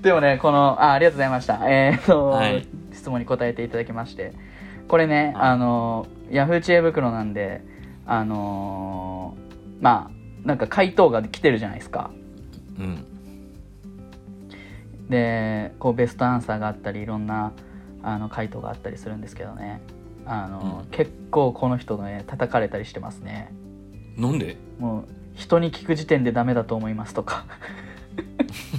[0.00, 1.60] でもねこのあありがとうございました。
[1.68, 2.66] えーっと、はい。
[2.92, 4.32] 質問に答えていただきまして。
[4.86, 5.50] これね、はい。
[5.50, 7.62] あのヤフー知恵袋なんで
[8.06, 12.10] あのーまあなんか回答が来てるじゃないですか。
[12.78, 13.04] うん。
[15.08, 17.52] でこうベストアンサーがあったりいろんな
[18.02, 19.80] あの回答があったりするんですけどね。
[20.26, 20.90] あの、うん。
[20.90, 23.52] 結構この人ね叩かれたりしてますね。
[24.16, 24.56] なんで？
[24.78, 27.46] もう人に聞く時点でダメだと思いますとか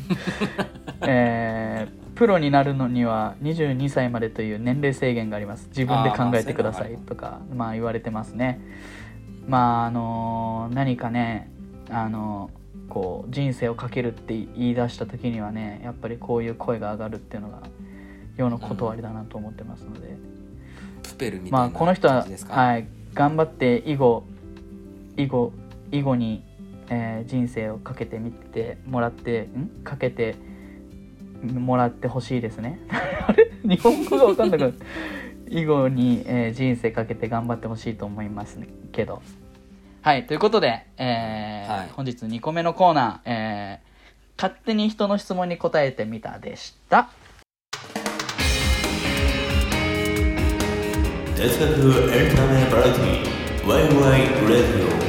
[1.01, 5.69] えープロになるのには22歳までという年齢制限があります。
[5.69, 8.59] 自分で考えてくださいとかまあ言われてますね。
[9.47, 11.49] まああの何かね
[11.89, 12.49] あの
[12.89, 17.61] こう人生をかけるって言い出した時にはねやっぱりこういう声が上がるっていうのが
[18.35, 20.17] 世の断りだなと思ってますので、
[21.03, 24.23] プペルみたいまあなこの人は感じですか、はい頑張って囲碁
[25.15, 25.53] 囲碁
[25.93, 26.43] 囲碁に、
[26.89, 29.69] えー人生をかけてみてもらってん？
[29.83, 30.35] かけて
[31.43, 32.79] もらってほしいですね。
[33.27, 33.51] あれ？
[33.63, 34.73] 日本語が分かんなくなる。
[35.49, 39.21] 囲碁に、えー人生かけて頑張ってほしいと思いますねけど。
[40.01, 41.89] はいということで、えーはい。
[41.93, 43.89] 本日2個目のコーナー、えー
[44.41, 47.09] 勝手に人の質問に答えてみたでした。
[51.35, 55.08] 哲学エンタメバラエティワイワイレディ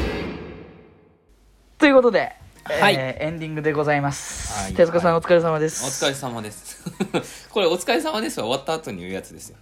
[1.81, 2.95] ということで、はい。
[2.95, 4.75] えーエンディングでございます、はい。
[4.75, 6.85] 手塚さん、お疲れ様でおす疲れ様です。
[7.49, 9.57] これお疲れ様ですは終わった後に言うやつですよ。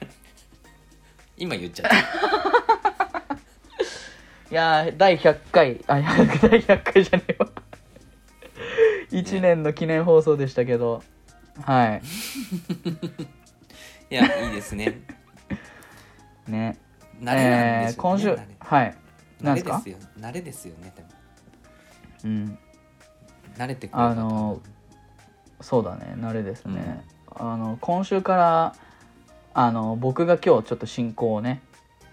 [1.38, 1.96] 今言っちゃった。
[4.52, 5.82] いやー第100回。
[5.86, 7.48] あいや第100回じゃねえわ。
[9.10, 11.02] 1年の記念放送でしたけど。
[11.62, 12.02] はい。
[14.10, 15.00] いやいいですね。
[16.46, 16.76] ね。
[17.22, 18.46] 慣れなんでしょうね、えー今週慣れ。
[18.60, 19.05] はい
[19.42, 19.96] 慣れですよ。
[20.18, 20.74] 慣れですよ。
[20.78, 21.08] ねでも。
[22.24, 22.58] うん。
[23.56, 24.60] 慣れてくればあの
[25.60, 26.14] そうだね。
[26.18, 28.74] 慣れですね、あの今週から
[29.54, 31.62] あの僕が今日ちょっと進行をね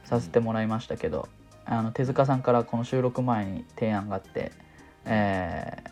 [0.05, 1.27] させてもらいましたけど、
[1.65, 4.51] あの手塚さんからこの収録前に提案があって、
[5.05, 5.83] え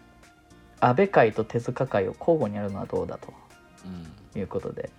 [0.80, 3.34] ー、安倍会と手塚会を交互にやるのはどうだと
[3.86, 4.40] うん。
[4.40, 4.90] いうことで。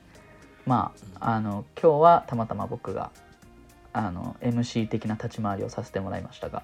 [0.67, 3.11] まああの今日はたまたま僕が
[3.93, 6.63] あの MC 的な立ち回りをさせてもらいましたが。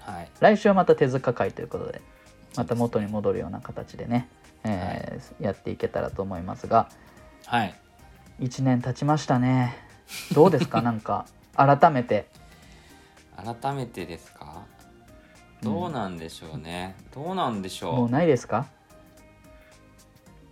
[0.00, 0.28] はい。
[0.40, 2.00] 来週はまた手塚会ということで
[2.56, 4.28] また元に戻るような形でね、
[4.64, 6.88] えーやっていけたらと思いますが。
[7.46, 7.74] はい。
[8.40, 9.76] 1年経ちましたね。
[10.32, 10.80] どうですか？
[10.82, 12.26] なんか改めて。
[13.62, 14.62] 改めてですか？
[15.62, 17.96] どうなんでしょうね、どうなんでしょう。
[17.96, 18.66] もうないですか？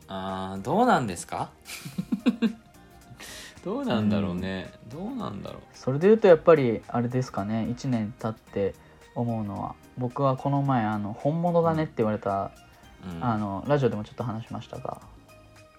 [0.09, 1.51] あーどうなんですか？
[3.65, 5.63] どうなんだろうね、どうなんだろう。
[5.73, 7.67] それで言うとやっぱりあれですかね。
[7.71, 8.75] 1年経って
[9.15, 9.75] 思うのは。
[9.97, 12.51] 僕はこの前あの本物だねって言われた、
[13.11, 13.25] うん。
[13.25, 15.01] あのラジオでもちょっと話しましたが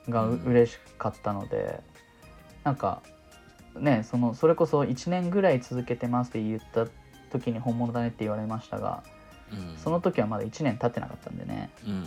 [0.09, 0.43] がううん。
[0.45, 1.79] 嬉しかったので
[2.63, 3.03] なんか
[3.77, 6.87] ねそのそれこそ1年ぐらい続けてますって言った
[7.31, 9.03] 時に本物だねって言われましたが
[9.51, 9.77] うん。
[9.77, 11.69] その時はまだ1年経ってなかったんでね。
[11.85, 12.03] うんうんうんう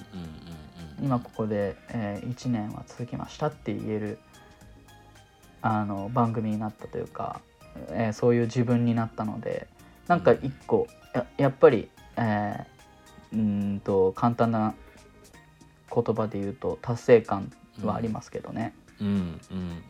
[1.03, 1.05] ん。
[1.05, 4.19] 今ここで、え1年は続きましたって言える
[5.63, 7.41] あの番組になったというか、
[7.91, 9.67] えーそういう自分になったので
[10.07, 12.79] なんか一個ややっぱり、えー
[13.31, 14.75] うーんと簡単な
[15.95, 17.53] 言葉で言うと達成感
[17.83, 19.07] はありますけどね、うん。
[19.07, 19.13] うん。
[19.53, 19.83] うん。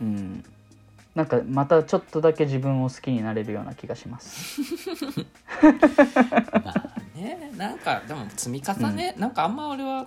[0.00, 0.06] うん。
[0.06, 0.44] うん。
[1.14, 4.60] なんかまたちょっとだけ自分を好きになれるような気がします。
[4.60, 4.64] う
[5.70, 5.76] ん
[6.64, 10.06] まあねなんかでも積み重ね、なんかあんま俺は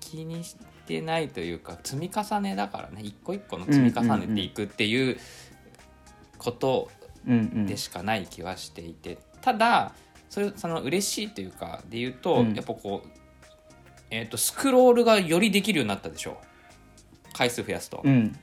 [0.00, 0.56] 気にし
[0.88, 3.02] てないというか積み重ねだからね。
[3.02, 5.18] 一個一個の積み重ねていくっていう
[6.38, 6.90] こと
[7.66, 9.92] でしかない気はしていて、ただ
[10.30, 12.54] それその嬉しいというかで言うと、うん。
[12.54, 13.08] やっぱこう、
[14.10, 16.38] えー、とスクロールがよりできるようになったでしょ。
[17.34, 18.36] 回数増やすと、うん。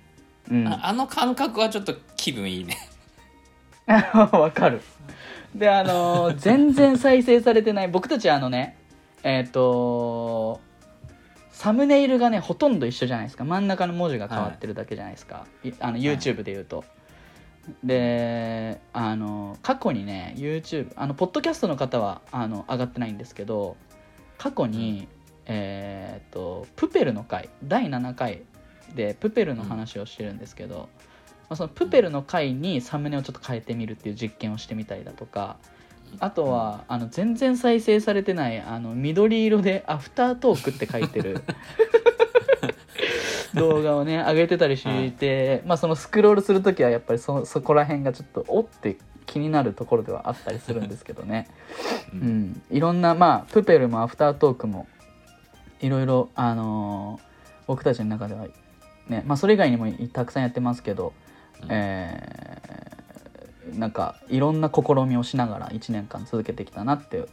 [0.51, 0.67] うん。
[0.67, 2.77] ああの感覚はちょっと気分いいね。
[3.87, 4.81] わかる。
[5.55, 8.77] であのー全然再生されてない僕たちあのね
[9.23, 10.59] えっ、と
[11.55, 13.45] サムネイルがねほとんど一緒じゃないですか。
[13.45, 15.71] 真ん中の文字が変わってるだけじゃないですか、い。
[15.79, 16.83] あの YouTube で言うと、
[17.81, 23.77] であの過去にね YouTube あのポッドキャストの方はあの上がってないんですけど
[24.37, 25.07] 過去に、
[25.45, 28.43] えっ、とプペルの回第7回
[28.93, 30.89] でプペルの話をしてるんですけど、
[31.47, 35.55] まあ、そのプペルの回にサムネをちょっと変えてみるっていう実験をしてみたりだとか
[36.19, 41.41] あとはあの全然再生されてないあの緑色で「アフタートーク」って書いてる
[43.53, 51.47] 動画をね上げてたりして、まあ、そのスクロールする時はやっぱりそそこら辺がちょっとおって気になるところではあったりするんですけどね、
[52.13, 52.23] ううん。
[52.51, 54.87] ん、いろんなまあプペルもアフタートークも
[55.81, 57.35] いろいろあのー
[57.67, 58.45] 僕たちの中では
[59.07, 61.13] ねまあそれ以外にもたくさんやってますけど、
[61.63, 61.67] うん。
[61.71, 63.04] えー
[63.73, 67.25] なんかいろんな試みをしながら1年間続けてきたなって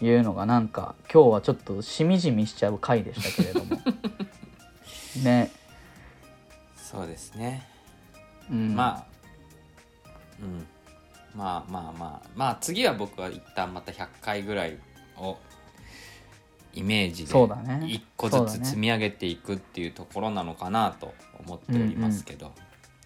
[0.00, 3.80] いうのがなんか今日はちょっとしみじみしちゃう回でしたけれども。
[5.22, 5.50] ね、
[6.74, 7.68] そうですね。
[8.50, 9.12] うん、まあ
[10.42, 10.66] うん。
[11.34, 12.28] まあまあまあ。
[12.34, 14.78] まあ次は僕は一旦また100回ぐらい
[15.16, 15.36] を
[16.74, 22.52] イメージで一個ずつ積み上げていくっていうところなのかなと思っておりますけど、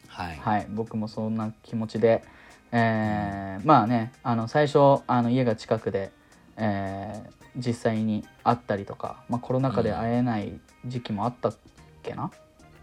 [0.09, 0.67] はい、はい。
[0.71, 2.25] 僕もそんな気持ちで、
[2.73, 6.11] えーまあねあの最初あの家が近くで、
[6.57, 11.57] えー実際に会ったりとか、まあ、コロナ禍で会えない時期もあったっ
[12.03, 12.31] けな、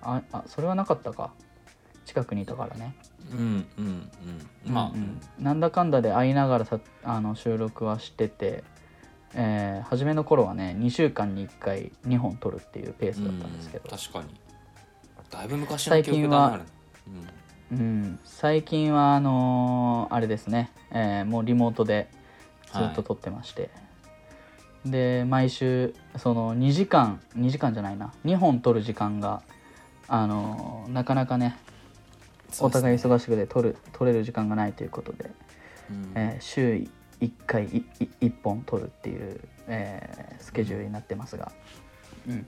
[0.01, 1.31] ああそれはなかったか。
[2.05, 2.95] 近くにいたからね。
[3.31, 4.11] うんうん
[4.65, 4.73] うん。
[4.73, 4.95] まあ、うん。
[4.95, 8.63] うんなんだかんだで会いながらさあの収録はしてて、
[9.36, 14.39] えー初めの頃はね2週間に1回2本撮るっていうペースだったんですけど、うん確かに。
[15.29, 16.61] だいぶ昔の記憶だな
[17.05, 17.27] うん、
[18.24, 22.07] 最近はあのーあれですね、えーもうリモートで
[22.74, 23.70] ずっと撮ってまして、
[24.86, 28.14] で毎週その2時間2時間じゃないな。
[28.26, 29.41] 2本撮る時間が
[30.07, 31.57] あのーなかなかね
[32.59, 35.32] うんお互い忙しくて撮る撮れる時間がないということで、
[35.89, 36.11] うん。
[36.16, 36.88] えー週
[37.22, 41.51] 1回いい1本撮るっていう、えースケジュールになってますが、
[42.28, 42.45] うん。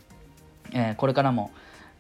[0.74, 1.50] えーこれからも、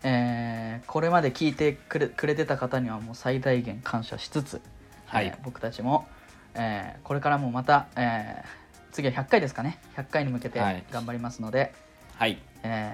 [0.08, 4.62] えーこれまで聞いてくれくれてた方にはもう最大限感謝しつつ、
[5.08, 5.26] はい。
[5.28, 6.08] えー僕たちも、
[6.54, 9.80] えーこれからもまた、えー次は100回ですかね。
[9.98, 10.84] 100回に向けてはい。
[10.92, 11.74] 頑張りますので、
[12.18, 12.38] はい。
[12.64, 12.94] え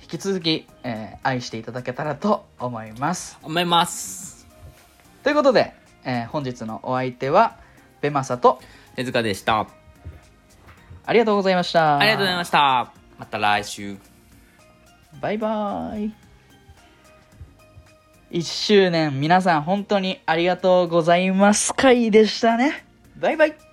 [0.00, 3.36] ー引き続き、えー愛していただけたらと思います。
[3.42, 4.46] 思います。
[5.24, 5.74] ということで、
[6.04, 7.56] えー本日のお相手は
[8.00, 8.60] ベマサと
[8.94, 9.66] 手塚でした。
[11.06, 11.98] ありがとうございました。
[11.98, 12.92] ありがとうございました。
[13.18, 13.96] また来週。
[15.20, 16.23] バイバイ。
[18.34, 22.84] 1周年皆さん本当にありがとうございます回でしたね。
[23.16, 23.63] バイバイ。